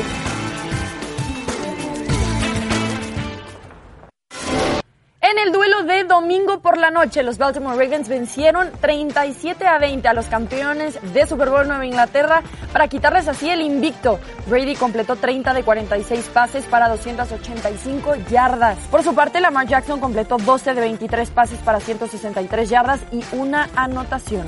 [6.36, 11.26] domingo por la noche, los Baltimore Ravens vencieron 37 a 20 a los campeones de
[11.26, 12.42] Super Bowl Nueva Inglaterra
[12.74, 14.18] para quitarles así el invicto.
[14.46, 18.76] Brady completó 30 de 46 pases para 285 yardas.
[18.90, 23.70] Por su parte, Lamar Jackson completó 12 de 23 pases para 163 yardas y una
[23.74, 24.46] anotación.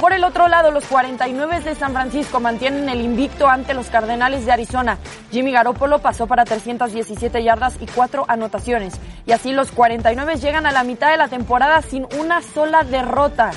[0.00, 4.44] Por el otro lado, los 49 de San Francisco mantienen el invicto ante los Cardenales
[4.44, 4.98] de Arizona.
[5.30, 8.94] Jimmy Garoppolo pasó para 317 yardas y 4 anotaciones.
[9.26, 13.52] Y así los 49 llegan a la mitad de la temporada sin una sola derrota.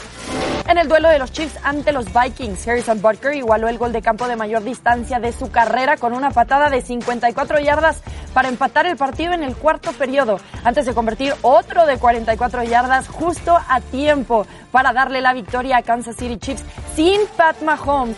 [0.68, 4.02] En el duelo de los Chiefs ante los Vikings, Harrison Butker igualó el gol de
[4.02, 8.02] campo de mayor distancia de su carrera con una patada de 54 yardas
[8.34, 13.08] para empatar el partido en el cuarto periodo, antes de convertir otro de 44 yardas
[13.08, 14.46] justo a tiempo
[14.78, 16.64] para darle la victoria a Kansas City Chiefs
[16.96, 18.16] sin Pat Mahomes.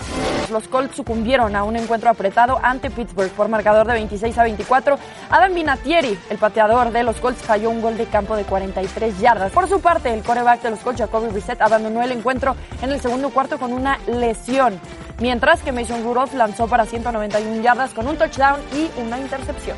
[0.52, 5.00] Los Colts sucumbieron a un encuentro apretado ante Pittsburgh por marcador de 26 a 24.
[5.30, 9.54] Adam Vinatieri, el pateador de los Colts, falló un gol de campo de 43 yardas.
[9.54, 13.00] Por su parte, el coreback de los Colts, Jacoby Brissett, abandonó el encuentro en el
[13.00, 14.78] segundo cuarto con una lesión,
[15.22, 19.78] mientras que Mason Rudolph lanzó para 191 yardas con un touchdown y una intercepción.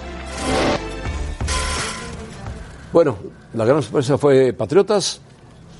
[2.91, 3.19] Bueno,
[3.53, 5.21] la gran sorpresa fue Patriotas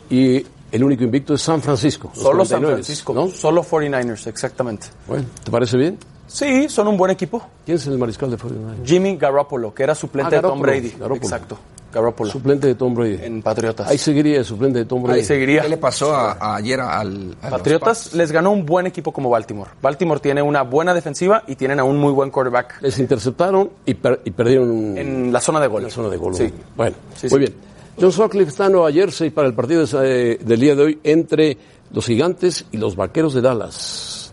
[0.07, 2.11] y el único invicto es San Francisco.
[2.13, 3.27] Solo San 49, Francisco, ¿no?
[3.27, 4.87] solo 49ers, exactamente.
[5.07, 5.97] Bueno, ¿te parece bien?
[6.27, 7.41] Sí, son un buen equipo.
[7.65, 8.83] ¿Quién es el mariscal de 49?
[8.85, 10.91] Jimmy Garoppolo, que era suplente Ah, de Tom Brady.
[10.91, 11.15] Garoppolo.
[11.15, 11.57] Exacto,
[11.93, 12.31] Garoppolo.
[12.31, 13.17] Suplente de Tom Brady.
[13.21, 13.89] En Patriotas.
[13.89, 15.19] Ahí seguiría el suplente de Tom Brady.
[15.19, 15.63] Ahí seguiría.
[15.63, 19.29] ¿Qué le pasó a- a ayer al, a Patriotas les ganó un buen equipo como
[19.29, 19.71] Baltimore.
[19.81, 23.93] Baltimore tiene una buena defensiva y tienen a un muy buen quarterback Les interceptaron y,
[23.95, 25.83] per- y perdieron en la zona de gol.
[25.83, 26.33] la zona de gol.
[26.33, 26.49] Sí.
[26.77, 27.37] Bueno, Sí, muy sí.
[27.39, 27.55] bien.
[27.99, 31.57] John Sutcliffe está en Nueva Jersey para el partido de- del día de hoy entre
[31.91, 34.31] los gigantes y los vaqueros de Dallas.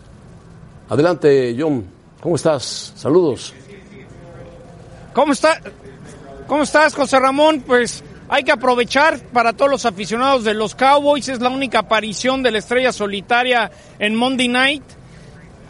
[0.89, 1.85] Adelante, John.
[2.21, 2.93] ¿Cómo estás?
[2.95, 3.53] Saludos.
[5.13, 5.59] ¿Cómo está?
[6.47, 7.61] ¿Cómo estás, José Ramón?
[7.65, 11.29] Pues hay que aprovechar para todos los aficionados de los Cowboys.
[11.29, 13.69] Es la única aparición de la estrella solitaria
[13.99, 14.83] en Monday Night.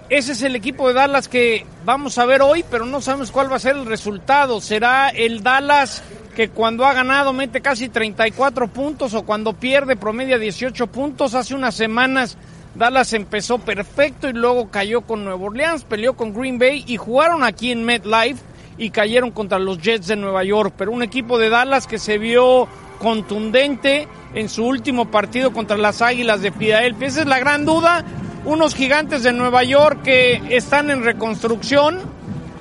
[0.10, 3.52] Ese es el equipo de Dallas que vamos a ver hoy, pero no sabemos cuál
[3.52, 4.60] va a ser el resultado.
[4.60, 6.02] ¿Será el Dallas
[6.36, 11.36] que cuando ha ganado mete casi 34 puntos o cuando pierde promedia 18 puntos?
[11.36, 12.38] Hace unas semanas
[12.74, 17.44] Dallas empezó perfecto y luego cayó con Nueva Orleans, peleó con Green Bay y jugaron
[17.44, 18.42] aquí en MetLife
[18.80, 20.74] y cayeron contra los Jets de Nueva York.
[20.76, 22.68] Pero un equipo de Dallas que se vio
[22.98, 27.08] contundente en su último partido contra las Águilas de Filadelfia.
[27.08, 28.04] Esa es la gran duda.
[28.46, 32.00] Unos gigantes de Nueva York que están en reconstrucción.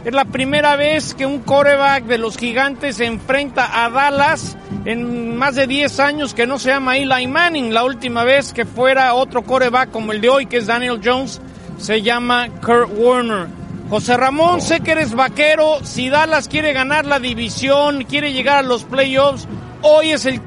[0.04, 5.36] Es la primera vez que un coreback de los gigantes se enfrenta a Dallas en
[5.36, 7.72] más de 10 años que no se llama Eli Manning.
[7.72, 11.40] La última vez que fuera otro coreback como el de hoy, que es Daniel Jones,
[11.78, 13.46] se llama Kurt Warner.
[13.88, 15.78] José Ramón, sé que eres vaquero.
[15.82, 19.48] Si Dallas quiere ganar la división, quiere llegar a los playoffs,
[19.82, 20.40] hoy es el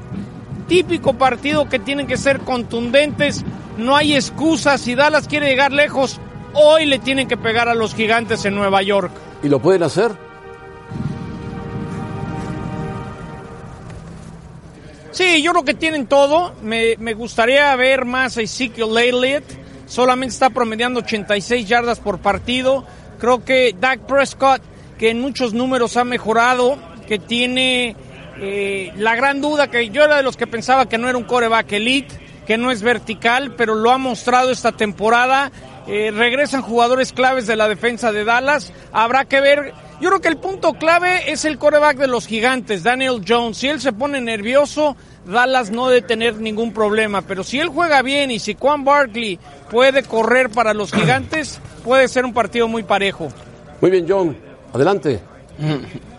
[0.68, 3.44] típico partido que tienen que ser contundentes.
[3.78, 4.80] No hay excusas.
[4.80, 6.20] Si Dallas quiere llegar lejos,
[6.54, 9.10] hoy le tienen que pegar a los gigantes en Nueva York.
[9.42, 10.12] ¿Y lo pueden hacer?
[15.10, 16.54] Sí, yo creo que tienen todo.
[16.62, 19.44] Me, me gustaría ver más a Ezekiel Elliott.
[19.86, 22.86] Solamente está promediando 86 yardas por partido.
[23.18, 24.62] Creo que Dak Prescott,
[24.98, 27.94] que en muchos números ha mejorado, que tiene
[28.40, 31.24] eh, la gran duda, que yo era de los que pensaba que no era un
[31.24, 32.14] coreback elite,
[32.46, 35.52] que no es vertical, pero lo ha mostrado esta temporada.
[35.86, 38.72] Eh, regresan jugadores claves de la defensa de Dallas.
[38.92, 39.74] Habrá que ver.
[40.00, 43.56] Yo creo que el punto clave es el coreback de los gigantes, Daniel Jones.
[43.56, 47.22] Si él se pone nervioso, Dallas no debe tener ningún problema.
[47.22, 49.38] Pero si él juega bien y si Juan Barkley
[49.70, 53.28] puede correr para los gigantes, puede ser un partido muy parejo.
[53.80, 54.36] Muy bien, John.
[54.72, 55.20] Adelante.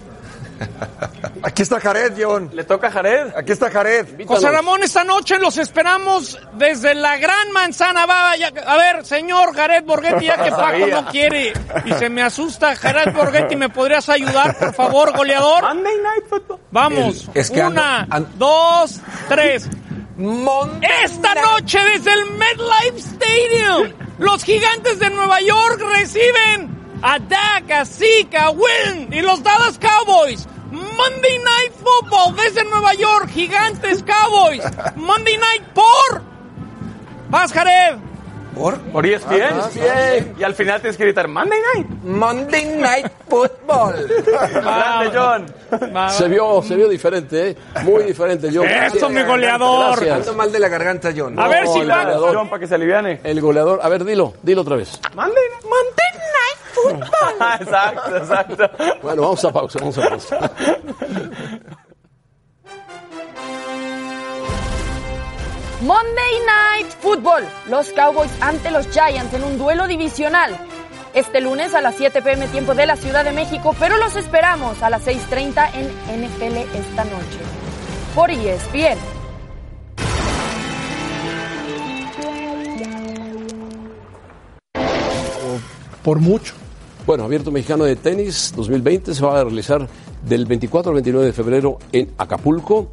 [1.44, 2.50] Aquí está Jared, John.
[2.54, 3.34] Le toca a Jared.
[3.36, 4.26] Aquí está Jared.
[4.26, 8.06] José Ramón, esta noche los esperamos desde la Gran Manzana.
[8.06, 11.54] Vaya, a ver, señor Jared Borghetti, ya que Paco no quiere
[11.86, 12.76] y se me asusta.
[12.76, 15.64] Jared Borghetti, ¿me podrías ayudar, por favor, goleador?
[15.64, 16.60] Monday Night Football.
[16.72, 19.70] Vamos, El- es que una, ando- an- dos, tres.
[20.16, 21.46] Monday Esta Night.
[21.46, 26.73] noche desde el MetLife Stadium, los gigantes de Nueva York reciben
[27.04, 30.48] a Dak, a Zeke, a Will y los Dallas Cowboys.
[30.72, 34.64] Monday Night Football desde Nueva York, gigantes Cowboys.
[34.96, 36.22] Monday Night por...
[37.30, 37.98] Vas, Jared.
[38.56, 38.80] ¿Por?
[38.80, 40.36] Por ESPN.
[40.38, 41.90] Y al final tienes que gritar Monday Night.
[42.04, 44.08] Monday Night Football.
[44.54, 46.10] Grande, John.
[46.10, 47.58] Se vio, se vio diferente, ¿eh?
[47.84, 48.52] Muy diferente.
[48.52, 49.98] Yo, Eso, mi goleador.
[49.98, 50.28] Gracias.
[50.28, 51.38] Ando mal de la garganta, John.
[51.40, 52.14] A ver si va.
[52.16, 53.20] John, para que se aliviane.
[53.24, 53.80] El goleador.
[53.82, 55.00] A ver, dilo, dilo otra vez.
[55.16, 55.44] Monday
[57.60, 58.70] Exacto, exacto.
[59.02, 60.52] Bueno, vamos a pausa, vamos a pausa.
[65.84, 67.44] Monday Night Football.
[67.70, 70.58] Los Cowboys ante los Giants en un duelo divisional.
[71.14, 74.82] Este lunes a las 7 pm tiempo de la Ciudad de México, pero los esperamos
[74.82, 77.40] a las 6.30 en NFL esta noche.
[78.16, 78.98] Por ESPN.
[86.02, 86.63] Por mucho.
[87.06, 89.90] Bueno, Abierto Mexicano de Tenis 2020 se va a realizar
[90.26, 92.88] del 24 al 29 de febrero en Acapulco.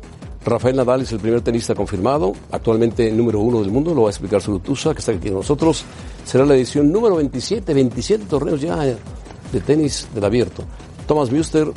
[0.45, 4.11] Rafael Nadal es el primer tenista confirmado, actualmente número uno del mundo, lo va a
[4.11, 5.85] explicar Surutusa, que está aquí con nosotros.
[6.25, 10.65] Será la edición número 27, 27 torneos ya de tenis del Abierto.
[11.07, 11.71] Thomas Müster,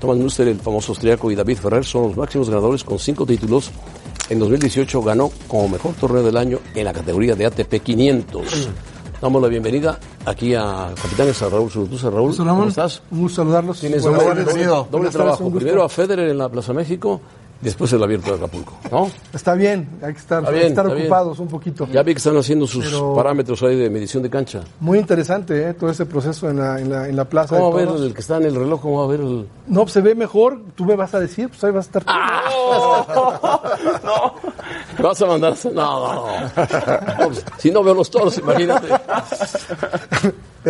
[0.00, 3.70] Thomas Müster, el famoso austriaco, y David Ferrer son los máximos ganadores con cinco títulos.
[4.30, 8.68] En 2018 ganó como mejor torneo del año en la categoría de ATP 500.
[9.20, 12.08] Damos la bienvenida aquí a Capitanes, a Raúl Surutusa.
[12.08, 13.02] Raúl, ¿cómo estás?
[13.10, 13.80] Un gusto saludarlos.
[13.80, 15.50] Tienes doble, doble- doble trabajo.
[15.50, 17.20] Primero a Federer en la Plaza México,
[17.60, 19.10] después el abierto de Acapulco, ¿no?
[19.32, 21.06] Está bien, hay que estar, bien, estar está bien.
[21.06, 21.86] ocupados un poquito.
[21.92, 24.60] Ya vi que están haciendo sus Pero- parámetros ahí de medición de cancha.
[24.80, 25.74] Muy interesante ¿eh?
[25.74, 27.54] todo ese proceso en la, en la, en la plaza.
[27.56, 28.80] de ¿Cómo va a ver el que está en el reloj?
[28.80, 29.48] ¿Cómo va a ver el...?
[29.66, 32.04] No, pues, se ve mejor, tú me vas a decir, pues ahí vas a estar.
[32.04, 32.10] tú.
[34.98, 35.54] ¿Me vas a mandar?
[35.64, 36.24] No, no, no.
[36.24, 36.38] No,
[37.28, 38.88] pues, si no veo los toros, imagínate.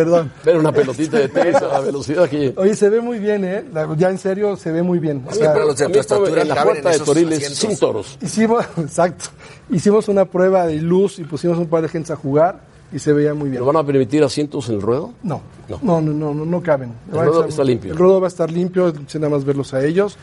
[0.03, 0.31] Perdón.
[0.45, 2.53] Ver una pelotita de tenis a la velocidad que...
[2.57, 3.65] Oye, se ve muy bien, ¿eh?
[3.73, 5.23] La- Ya en serio, se ve muy bien.
[5.27, 7.57] O sea, pero los de tu estatura en la puerta en de Toriles asientos.
[7.59, 8.17] sin toros.
[8.21, 9.25] Hicimos, exacto.
[9.69, 13.13] Hicimos una prueba de luz y pusimos un par de gente a jugar y se
[13.13, 13.61] veía muy bien.
[13.61, 15.11] ¿Pero van a permitir asientos en el ruedo?
[15.23, 15.79] No, No.
[15.83, 16.93] no, no, no, no, no caben.
[17.11, 17.91] El ruedo está limpio.
[17.91, 20.17] El ruedo va a estar limpio, nada más verlos a ellos.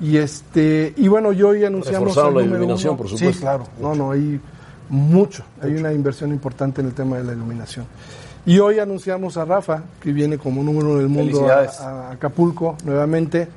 [0.00, 2.98] Y este, y bueno, yo hoy anunciamos Reforzaron al la número iluminación, uno.
[2.98, 3.32] por supuesto.
[3.34, 3.64] Sí, claro.
[3.80, 4.40] No, no, hay
[4.88, 5.44] mucho.
[5.62, 7.86] Hay una inversión importante en el tema de la iluminación.
[8.44, 13.48] Y hoy anunciamos a Rafa, que viene como número uno del mundo a, Acapulco nuevamente.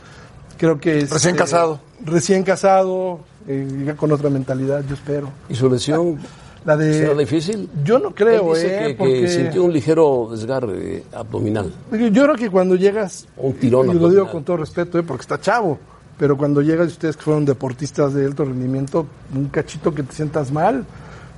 [0.57, 1.79] Creo que es, Recién eh, casado.
[2.03, 5.29] Recién casado, eh, con otra mentalidad, yo espero.
[5.49, 6.19] ¿Y su lesión
[6.65, 7.67] La de será difícil?
[7.83, 11.73] Yo no creo, Él dice eh, que, que porque- sintió un ligero desgarre abdominal.
[11.91, 15.21] Yo creo que cuando llegas, Un tirón y lo digo con todo respeto, eh, porque
[15.21, 15.79] está chavo,
[16.17, 20.51] pero cuando llegas, ustedes que fueron deportistas de alto rendimiento, un cachito que te sientas
[20.51, 20.85] mal,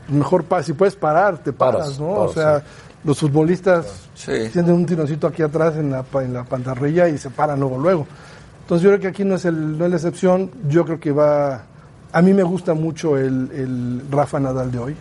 [0.10, 2.08] mejor pa- si puedes parar, te paras, Paras, ¿no?
[2.16, 2.64] paras, o sea,
[3.04, 3.86] los futbolistas
[4.16, 4.50] Sí.
[4.52, 8.08] sienten un tironcito aquí atrás en la, en la pantarrilla y se paran luego, luego.
[8.62, 11.12] Entonces yo creo que aquí no es, el, no es la excepción, yo creo que
[11.12, 11.64] va...
[12.12, 14.96] A mí me gusta mucho el, el Rafa Nadal de hoy.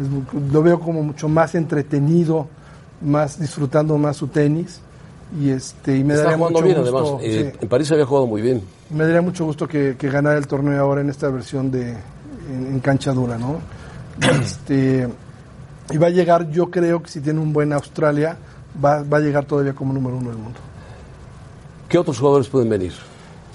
[0.00, 0.06] Es
[0.52, 2.46] lo veo como mucho más entretenido,
[3.02, 4.80] más disfrutando más su tenis
[5.40, 7.22] y este y me Está daría mucho bien, gusto, además.
[7.24, 8.62] Eh, sí, En París había jugado muy bien.
[8.90, 12.66] me daría mucho gusto que, que ganara el torneo ahora en esta versión de en,
[12.72, 13.58] en cancha dura, ¿no?
[14.40, 15.08] Este
[15.90, 18.36] y va a llegar, yo creo que si tiene un buen Australia
[18.84, 20.58] va, va a llegar todavía como número uno del mundo.
[21.88, 22.92] ¿Qué otros jugadores pueden venir?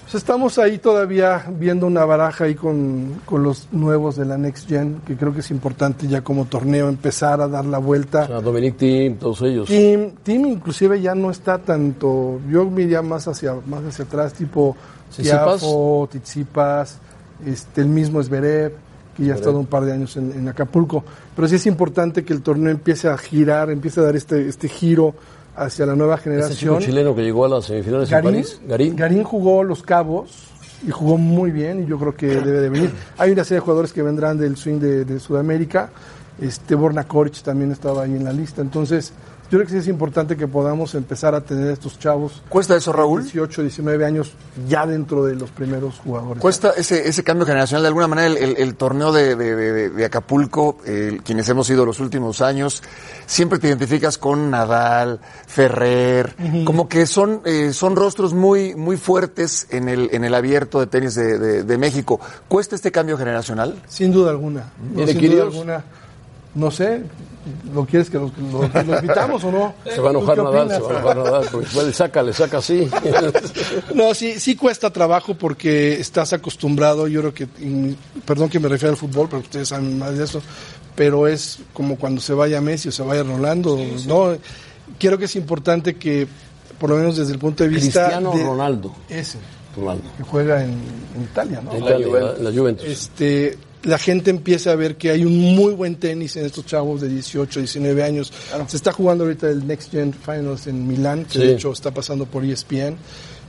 [0.04, 4.68] Pues estamos ahí todavía viendo una baraja ahí con, con los nuevos de la Next
[4.68, 8.24] Gen, que creo que es importante ya como torneo empezar a dar la vuelta.
[8.24, 9.70] O sea, Dominic Thiem, todos ellos.
[9.70, 14.34] Team, Team inclusive ya no está tanto, yo me iría más hacia, más hacia atrás,
[14.34, 14.76] tipo.
[15.16, 16.98] Tiafo, Tizipas,
[17.46, 18.74] este, el mismo Zverev,
[19.16, 21.04] que ya ha estado un par de años en, en Acapulco.
[21.36, 24.68] Pero sí es importante que el torneo empiece a girar, empiece a dar este, este
[24.70, 25.14] giro
[25.56, 26.80] hacia la nueva Ese generación.
[26.80, 28.62] chileno que llegó a las semifinales en Garín, París.
[28.68, 28.96] Garín.
[28.96, 30.48] Garín jugó Los Cabos
[30.88, 32.92] y jugó muy bien y yo creo que debe de venir.
[33.18, 35.90] Hay una serie de jugadores que vendrán del swing de, de Sudamérica.
[36.40, 38.62] Este Borna Koric también estaba ahí en la lista.
[38.62, 39.14] Entonces,
[39.52, 42.42] yo creo que sí es importante que podamos empezar a tener estos chavos.
[42.48, 43.24] ¿Cuesta eso, Raúl?
[43.24, 44.32] 18, 19 años
[44.68, 46.42] ya dentro de los primeros jugadores.
[46.42, 49.90] Cuesta ese, ese cambio generacional, de alguna manera el, el- el torneo de, de- de-
[49.90, 52.82] de Acapulco, eh, quienes hemos ido los últimos años,
[53.26, 56.34] siempre te identificas con Nadal, Ferrer,
[56.66, 60.88] como que son, eh, son rostros muy, muy fuertes en el, en el abierto de
[60.88, 62.20] tenis de, México.
[62.48, 63.82] ¿Cuesta este cambio generacional?
[63.90, 64.72] Sin duda alguna.
[64.92, 65.84] No, ¿Viene sin duda alguna.
[66.56, 67.04] No sé,
[67.74, 69.74] ¿lo quieres que los, invitamos o no?
[69.86, 71.48] Se va a ¿Tú enojar Nadal, se va a enojar Nadal.
[71.52, 72.90] Porque después le saca, le saca así.
[73.96, 77.48] No, sí, sí cuesta trabajo porque estás acostumbrado, yo creo que,
[78.26, 80.42] perdón que me refiero al fútbol, pero ustedes saben más de eso,
[80.96, 83.78] pero es como cuando se vaya Messi o se vaya Rolando,
[84.08, 84.38] ¿no?
[85.00, 86.28] Quiero que es importante que,
[86.80, 88.94] por lo menos desde el punto de vista Cristiano de Ronaldo.
[89.10, 89.38] ese,
[89.76, 90.04] Ronaldo.
[90.18, 90.72] que juega en,
[91.16, 91.74] en Italia, ¿no?
[91.74, 92.86] En la Juventus.
[92.86, 97.02] Este, la gente empiece a ver que hay un muy buen tenis en estos chavos
[97.02, 98.32] de 18, 19 años.
[98.68, 101.40] Se está jugando ahorita el Next Gen Finals en Milán, que Sí.
[101.40, 102.96] de hecho está pasando por ESPN.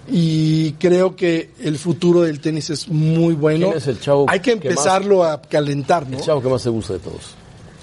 [0.09, 3.67] Y creo que el futuro del tenis es muy bueno.
[3.69, 6.19] ¿Quién es el chavo Hay que que más- empezarlo a calentar, ¿no?
[6.19, 7.35] El chavo que más te gusta de todos.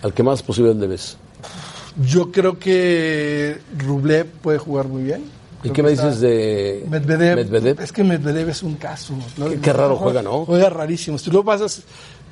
[0.02, 1.16] Al que más posible le ves.
[2.06, 5.24] Yo creo que Rublev puede jugar muy bien.
[5.64, 7.82] ¿Y qué me dices de Medvedev, Medvedev?
[7.82, 9.14] Es que Medvedev es un caso.
[9.38, 9.50] ¿no?
[9.50, 10.46] Qué- qué raro juega, ¿no?
[10.46, 11.18] Juega rarísimo.
[11.18, 11.82] Si lo pasas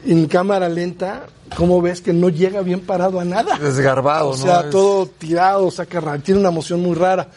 [0.05, 1.25] en cámara lenta,
[1.55, 3.57] ¿cómo ves que no llega bien parado a nada?
[3.57, 4.61] Desgarbado, O sea, ¿no?
[4.61, 7.29] Es- todo tirado, saca tiene una emoción muy rara.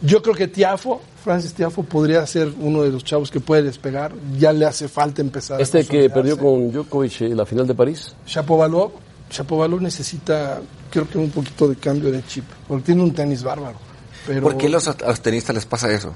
[0.00, 4.12] Yo creo que Tiafo, Francis Tiafo, podría ser uno de los chavos que puede despegar.
[4.38, 5.60] Ya le hace falta empezar.
[5.60, 8.14] a Este que perdió con Djokovic en la final de París.
[8.26, 8.90] Shapovalov,
[9.30, 10.60] Shapovalov necesita,
[10.90, 13.76] creo que un poquito de cambio de chip, porque tiene un tenis bárbaro.
[14.26, 16.12] Pero ¿Por qué a los tenistas les pasa eso?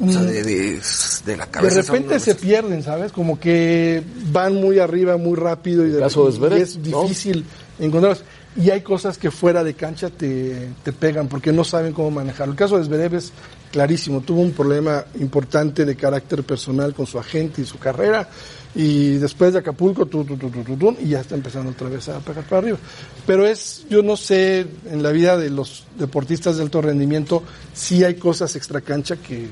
[0.00, 0.80] O sea, de, de-
[1.24, 1.82] de la de cabeza.
[1.82, 3.12] son repente se pierden, ¿sabes?
[3.12, 7.02] Como que van muy arriba, muy rápido y, de, caso de y Zverev, es ¿no?
[7.02, 7.44] difícil
[7.78, 8.24] encontrarlos.
[8.56, 12.52] Y hay cosas que fuera de cancha te, te pegan porque no saben cómo manejarlo.
[12.52, 13.32] El caso de Zverev es
[13.72, 14.20] clarísimo.
[14.20, 18.28] Tuvo un problema importante de carácter personal con su agente y su carrera.
[18.76, 21.88] Y después de Acapulco, tu, tu, tu, tu, tu, tu, y ya está empezando otra
[21.88, 22.78] vez a pegar para arriba.
[23.26, 27.42] Pero es, yo no sé, en la vida de los deportistas de alto rendimiento,
[27.72, 29.46] sí hay cosas extra cancha que,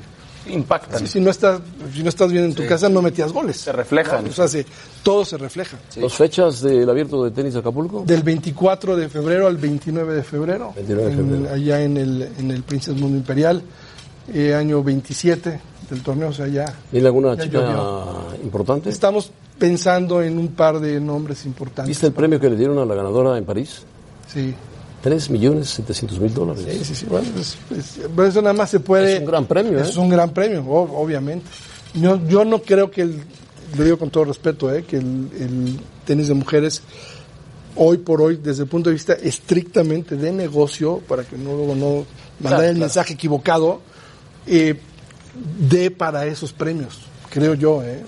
[0.48, 0.98] Impactan.
[1.00, 1.60] Sí, si no estás,
[1.94, 3.56] si no estás bien en tu casa, no metías goles.
[3.58, 4.24] Se reflejan.
[4.24, 4.30] ¿no?
[4.30, 4.66] O sea, se-
[5.02, 5.78] todo se refleja.
[5.96, 8.02] ¿Dos fechas del abierto de tenis de Acapulco?
[8.06, 10.72] Del 24 de febrero al 29 de febrero.
[10.74, 11.54] 29 de en- febrero.
[11.54, 13.62] allá en el, en el Princess Mundo Imperial.
[14.32, 16.72] eh, año 27 del torneo, o sea, ya.
[16.92, 18.28] ¿Tiene alguna ya chica llovió.
[18.44, 18.88] importante?
[18.88, 21.88] Estamos pensando en un par de nombres importantes.
[21.88, 23.82] ¿Viste el premio que le dieron a la ganadora en París?
[24.32, 24.54] Sí.
[25.02, 26.64] 3 millones 700 mil dólares.
[26.68, 27.06] Sí, sí, sí.
[27.06, 29.14] Bueno, es- es- pero eso nada más se puede.
[29.14, 29.82] Es un gran premio, ¿eh?
[29.82, 31.46] Es un gran premio, obviamente.
[31.94, 33.20] Yo, yo no creo que el,
[33.76, 34.84] lo digo con todo respeto, ¿eh?
[34.84, 36.82] que el, el tenis de mujeres
[37.76, 41.74] hoy por hoy, desde el punto de vista estrictamente de negocio, para que no luego
[41.74, 41.86] no
[42.40, 42.78] mandar Claro, el claro.
[42.78, 43.80] mensaje equivocado,
[44.46, 44.78] eh,
[45.58, 47.00] dé para esos premios,
[47.30, 48.02] creo yo, ¿eh?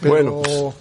[0.00, 0.74] Pero Bueno, pues.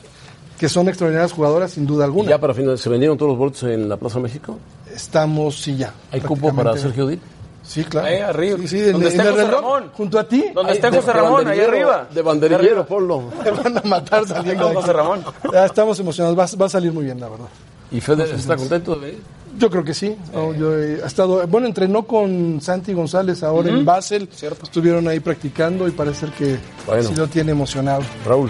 [0.59, 2.29] que son extraordinarias jugadoras, sin duda ¿Y alguna.
[2.29, 4.59] ya para final, ¿se vendieron todos los boletos en la Plaza México?
[4.95, 5.93] Estamos, sí, ya.
[6.11, 6.77] ¿Hay cupo para.
[6.77, 7.21] Sergio Dip?
[7.63, 8.07] Sí, claro.
[8.07, 8.59] Ahí arriba.
[8.67, 9.91] Sí, Donde en el José reloj, Ramón.
[9.93, 10.45] junto a ti.
[10.53, 12.07] Donde te- José Ramón, ahí arriba.
[12.13, 13.23] De banderillero, ponlo.
[13.43, 14.93] Te van a matar saliendo José.
[14.93, 15.23] Ramón.
[15.51, 17.47] Ya estamos emocionados, va, va a salir muy bien, la verdad.
[17.91, 19.21] ¿Y Federer está contento de venir?
[19.57, 20.15] Yo creo que sí.
[20.33, 24.29] No, yo he ha estado, bueno, entrenó con Santi González ahora en Basel.
[24.61, 27.03] Estuvieron ahí practicando y parece ser que Bueno.
[27.03, 28.01] sí lo tiene emocionado.
[28.25, 28.49] Raúl,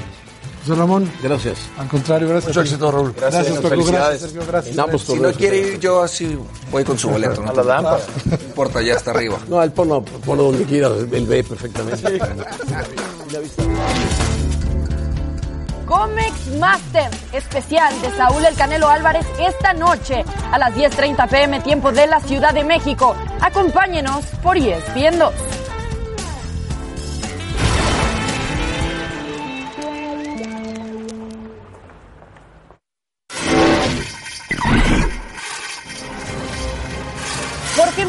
[0.65, 1.59] José Ramón, gracias.
[1.77, 2.47] al contrario, gracias.
[2.49, 3.13] Mucho éxito, Raúl.
[3.15, 4.21] Gracias, Gracias, Paco, gracias, felicidades.
[4.21, 4.79] Sergio, gracias.
[4.79, 6.39] Ambos Si no quiere ir, yo así
[6.71, 7.41] voy con su boleto.
[7.41, 8.03] No, A la lámpara.
[8.25, 9.37] no importa, ya está arriba.
[9.47, 12.19] No, él ponlo, ponlo donde quiera, él ve perfectamente.
[15.85, 21.91] Comex Master especial de Saúl El Canelo Álvarez esta noche a las 10.30 pm tiempo
[21.91, 23.15] de la Ciudad de México.
[23.39, 25.33] Acompáñenos por ESPN 2.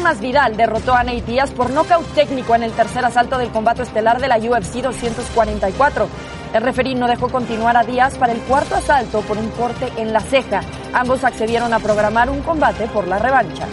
[0.07, 4.21] Masvidal derrotó a Nate Diaz por nocaut técnico en el tercer asalto del combate estelar
[4.21, 6.07] de la UFC 244.
[6.53, 10.13] El referí no dejó continuar a Díaz para el cuarto asalto por un corte en
[10.13, 10.61] la ceja.
[10.93, 13.65] Ambos accedieron a programar un combate por la revancha.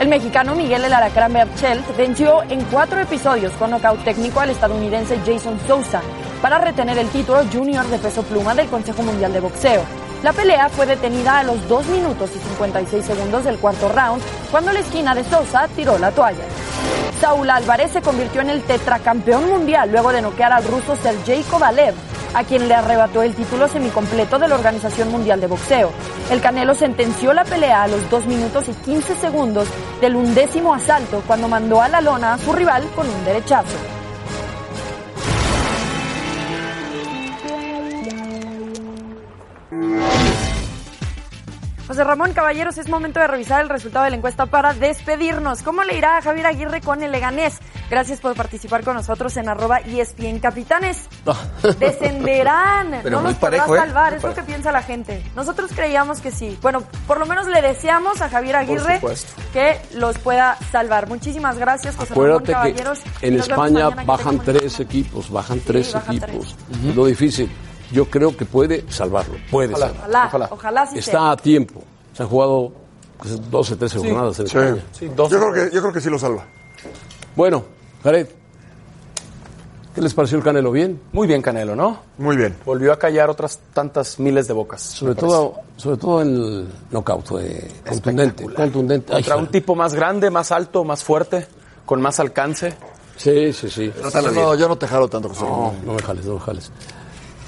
[0.00, 5.20] El mexicano Miguel El Aracrán Berchelt venció en cuatro episodios con nocaut técnico al estadounidense
[5.24, 6.02] Jason Sousa
[6.42, 9.84] para retener el título junior de peso pluma del Consejo Mundial de Boxeo.
[10.22, 14.72] La pelea fue detenida a los 2 minutos y 56 segundos del cuarto round cuando
[14.72, 16.44] la esquina de Sousa tiró la toalla.
[17.20, 21.94] Saúl Álvarez se convirtió en el tetracampeón mundial luego de noquear al ruso Sergey Kovalev,
[22.34, 25.90] a quien le arrebató el título semicompleto de la Organización Mundial de Boxeo.
[26.30, 29.66] El Canelo sentenció la pelea a los 2 minutos y 15 segundos
[30.00, 34.01] del undécimo asalto cuando mandó a la lona a su rival con un derechazo.
[41.92, 45.62] José Ramón Caballeros, es momento de revisar el resultado de la encuesta para despedirnos.
[45.62, 47.58] ¿Cómo le irá a Javier Aguirre con el Leganés?
[47.90, 51.06] Gracias por participar con nosotros en arroba ESPN Capitanes.
[51.78, 53.78] Descenderán, Pero no los podrá parejo, ¿eh?
[53.80, 55.22] salvar, es lo que piensa la gente.
[55.36, 56.58] Nosotros creíamos que sí.
[56.62, 58.98] Bueno, por lo menos le deseamos a Javier Aguirre
[59.52, 61.10] que los pueda salvar.
[61.10, 63.00] Muchísimas gracias, José Ramón Acuérdate que Caballeros.
[63.20, 66.56] y en nos España bajan tres equipos, bajan tres bajan equipos.
[66.94, 67.50] Lo difícil,
[67.92, 69.96] yo creo que puede salvarlo, puede salvarlo.
[70.00, 70.48] Ojalá, Ojalá.
[70.50, 71.00] ojalá, sí sea.
[71.00, 71.82] Está a tiempo.
[72.14, 72.72] Se han jugado
[73.18, 74.58] pues, 12, 13 jornadas en Sí.
[74.58, 74.82] España.
[74.92, 76.44] Sí, Yo creo que, yo creo que sí lo salva.
[77.36, 77.64] Bueno,
[78.02, 78.26] Jared,
[79.94, 80.72] ¿Qué les pareció el Canelo?
[80.72, 80.98] ¿Bien?
[81.12, 81.98] Muy bien Canelo, ¿no?
[82.16, 82.56] Muy bien.
[82.64, 84.80] Volvió a callar otras tantas miles de bocas.
[84.80, 89.12] Sobre todo, sobre todo en el knockout, fue contundente, contundente.
[89.12, 91.46] Ay, Contra un tipo más grande, más alto, más fuerte,
[91.84, 92.72] con más alcance.
[93.18, 93.92] Sí, sí, sí.
[94.14, 96.72] Yo no, yo no te jalo tanto, José No, no me jales, no me jales.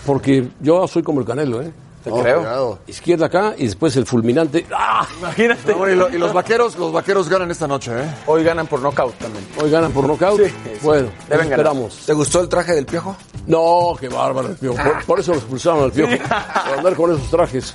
[0.07, 1.73] Porque yo soy como el Canelo, ¿eh?
[2.05, 2.39] Te No, creo.
[2.41, 2.79] cuidado.
[2.87, 4.67] Izquierda acá y después el fulminante.
[4.77, 5.07] ¡Ah!
[5.21, 5.75] Imagínate.
[5.75, 8.05] No, y, lo- y los vaqueros, los vaqueros ganan esta noche, ¿eh?
[8.27, 9.43] Hoy ganan por knockout también.
[9.63, 10.39] Hoy ganan por nocaut.
[10.39, 10.71] Sí, sí.
[10.83, 11.53] Bueno, Deben ganar.
[11.53, 12.03] esperamos.
[12.05, 13.17] ¿Te gustó el traje del piojo?
[13.47, 14.77] No, qué bárbaro el piojo.
[14.83, 16.13] Por, por eso lo expulsaron al piojo.
[16.19, 17.75] Por andar con esos trajes.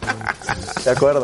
[0.86, 1.24] De acuerdo.